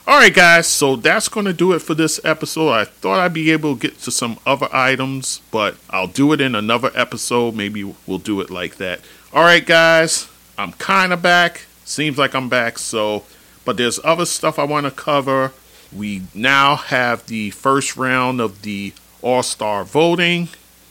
All 0.08 0.19
right, 0.19 0.34
guys, 0.34 0.67
so 0.67 0.95
that's 0.95 1.28
going 1.30 1.48
to 1.48 1.54
do 1.54 1.74
it 1.74 1.80
for 1.80 1.95
this 1.95 2.24
episode. 2.24 2.69
I 2.69 2.84
thought 2.86 3.17
I'd 3.17 3.34
be 3.34 3.50
able 3.52 3.74
to 3.74 3.82
get 3.88 4.00
to 4.02 4.12
some 4.12 4.38
other 4.45 4.67
items, 4.71 5.41
but 5.50 5.78
I'll 5.89 6.06
do 6.06 6.32
it 6.32 6.39
in 6.39 6.54
another 6.54 6.91
episode. 6.93 7.56
Maybe 7.56 7.84
we'll 8.06 8.19
do 8.19 8.39
it 8.39 8.52
like 8.52 8.76
that. 8.76 9.00
All 9.34 9.43
right, 9.43 9.65
guys, 9.65 10.30
I'm 10.60 10.74
kind 10.74 11.12
of 11.12 11.24
back. 11.24 11.65
Seems 11.86 12.19
like 12.19 12.36
I'm 12.36 12.50
back, 12.50 12.78
so, 12.78 13.24
but 13.65 13.78
there's 13.78 14.00
other 14.04 14.26
stuff 14.26 14.60
I 14.60 14.63
want 14.63 14.86
to 14.86 14.91
cover. 14.91 15.54
We 15.91 16.21
now 16.36 16.76
have 16.76 17.26
the 17.26 17.50
first 17.50 17.98
round 17.98 18.39
of 18.39 18.62
the 18.62 18.93
all 19.25 19.41
Star 19.41 19.83
voting 19.83 20.47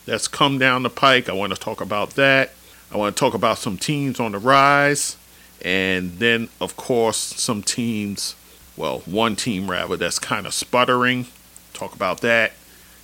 that's 0.06 0.26
come 0.26 0.58
down 0.58 0.82
the 0.82 0.90
pike. 0.90 1.28
I 1.28 1.32
want 1.32 1.54
to 1.54 1.58
talk 1.58 1.80
about 1.80 2.10
that. 2.10 2.52
I 2.90 2.96
want 2.96 3.16
to 3.16 3.20
talk 3.20 3.32
about 3.32 3.58
some 3.58 3.78
teams 3.78 4.18
on 4.18 4.32
the 4.32 4.38
rise. 4.38 5.16
And 5.62 6.18
then, 6.18 6.48
of 6.60 6.76
course, 6.76 7.16
some 7.16 7.62
teams, 7.62 8.34
well, 8.76 8.98
one 9.06 9.36
team 9.36 9.70
rather, 9.70 9.96
that's 9.96 10.18
kind 10.18 10.46
of 10.46 10.52
sputtering. 10.52 11.26
Talk 11.72 11.94
about 11.94 12.20
that. 12.20 12.52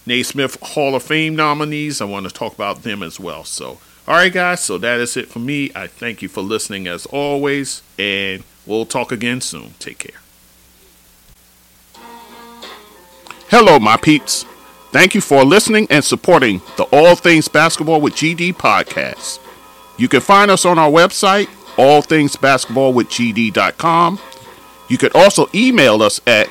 Naismith 0.04 0.58
Hall 0.60 0.96
of 0.96 1.04
Fame 1.04 1.36
nominees, 1.36 2.00
I 2.00 2.06
want 2.06 2.26
to 2.26 2.34
talk 2.34 2.52
about 2.52 2.82
them 2.82 3.02
as 3.02 3.20
well. 3.20 3.44
So, 3.44 3.78
all 4.08 4.16
right, 4.16 4.32
guys, 4.32 4.64
so 4.64 4.78
that 4.78 4.98
is 4.98 5.16
it 5.16 5.28
for 5.28 5.38
me. 5.38 5.70
I 5.76 5.86
thank 5.86 6.22
you 6.22 6.28
for 6.28 6.40
listening 6.40 6.88
as 6.88 7.06
always, 7.06 7.82
and 7.98 8.42
we'll 8.66 8.86
talk 8.86 9.12
again 9.12 9.40
soon. 9.40 9.74
Take 9.78 9.98
care. 9.98 10.20
Hello, 13.48 13.78
my 13.78 13.96
peeps. 13.96 14.44
Thank 14.92 15.14
you 15.14 15.20
for 15.20 15.44
listening 15.44 15.86
and 15.88 16.04
supporting 16.04 16.60
the 16.76 16.82
All 16.92 17.14
Things 17.14 17.46
Basketball 17.46 18.00
with 18.00 18.14
GD 18.14 18.54
podcast. 18.54 19.38
You 19.96 20.08
can 20.08 20.20
find 20.20 20.50
us 20.50 20.64
on 20.64 20.80
our 20.80 20.90
website, 20.90 21.46
allthingsbasketballwithgd.com. 21.76 24.18
You 24.88 24.98
can 24.98 25.10
also 25.14 25.48
email 25.54 26.02
us 26.02 26.20
at 26.26 26.48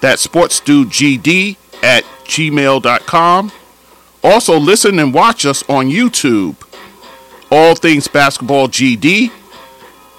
thatsportsdudegd 0.00 1.56
at 1.82 2.04
gmail.com. 2.24 3.52
Also, 4.24 4.58
listen 4.58 4.98
and 4.98 5.12
watch 5.12 5.44
us 5.44 5.62
on 5.68 5.90
YouTube, 5.90 6.56
All 7.50 7.74
Things 7.74 8.08
Basketball 8.08 8.68
GD. 8.68 9.30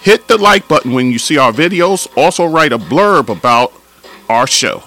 Hit 0.01 0.27
the 0.27 0.37
like 0.37 0.67
button 0.67 0.93
when 0.93 1.11
you 1.11 1.17
see 1.17 1.39
our 1.39 1.51
videos. 1.51 2.07
Also, 2.15 2.45
write 2.45 2.71
a 2.71 2.77
blurb 2.77 3.29
about 3.29 3.73
our 4.29 4.45
show. 4.45 4.83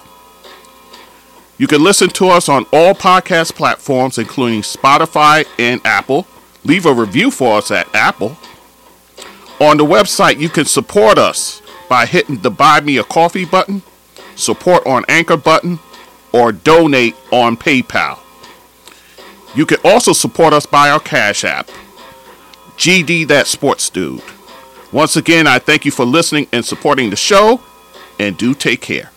You 1.61 1.67
can 1.67 1.83
listen 1.83 2.09
to 2.09 2.29
us 2.29 2.49
on 2.49 2.65
all 2.73 2.95
podcast 2.95 3.53
platforms, 3.53 4.17
including 4.17 4.63
Spotify 4.63 5.45
and 5.59 5.79
Apple. 5.85 6.25
Leave 6.63 6.87
a 6.87 6.91
review 6.91 7.29
for 7.29 7.59
us 7.59 7.69
at 7.69 7.87
Apple. 7.93 8.35
On 9.59 9.77
the 9.77 9.85
website, 9.85 10.39
you 10.39 10.49
can 10.49 10.65
support 10.65 11.19
us 11.19 11.61
by 11.87 12.07
hitting 12.07 12.37
the 12.37 12.49
Buy 12.49 12.81
Me 12.81 12.97
a 12.97 13.03
Coffee 13.03 13.45
button, 13.45 13.83
support 14.35 14.83
on 14.87 15.05
Anchor 15.07 15.37
button, 15.37 15.77
or 16.33 16.51
donate 16.51 17.15
on 17.31 17.55
PayPal. 17.55 18.17
You 19.53 19.67
can 19.67 19.77
also 19.85 20.13
support 20.13 20.53
us 20.53 20.65
by 20.65 20.89
our 20.89 20.99
Cash 20.99 21.43
App, 21.43 21.69
GD 22.75 23.27
That 23.27 23.45
Sports 23.45 23.87
Dude. 23.91 24.23
Once 24.91 25.15
again, 25.15 25.45
I 25.45 25.59
thank 25.59 25.85
you 25.85 25.91
for 25.91 26.05
listening 26.05 26.47
and 26.51 26.65
supporting 26.65 27.11
the 27.11 27.15
show, 27.15 27.61
and 28.17 28.35
do 28.35 28.55
take 28.55 28.81
care. 28.81 29.10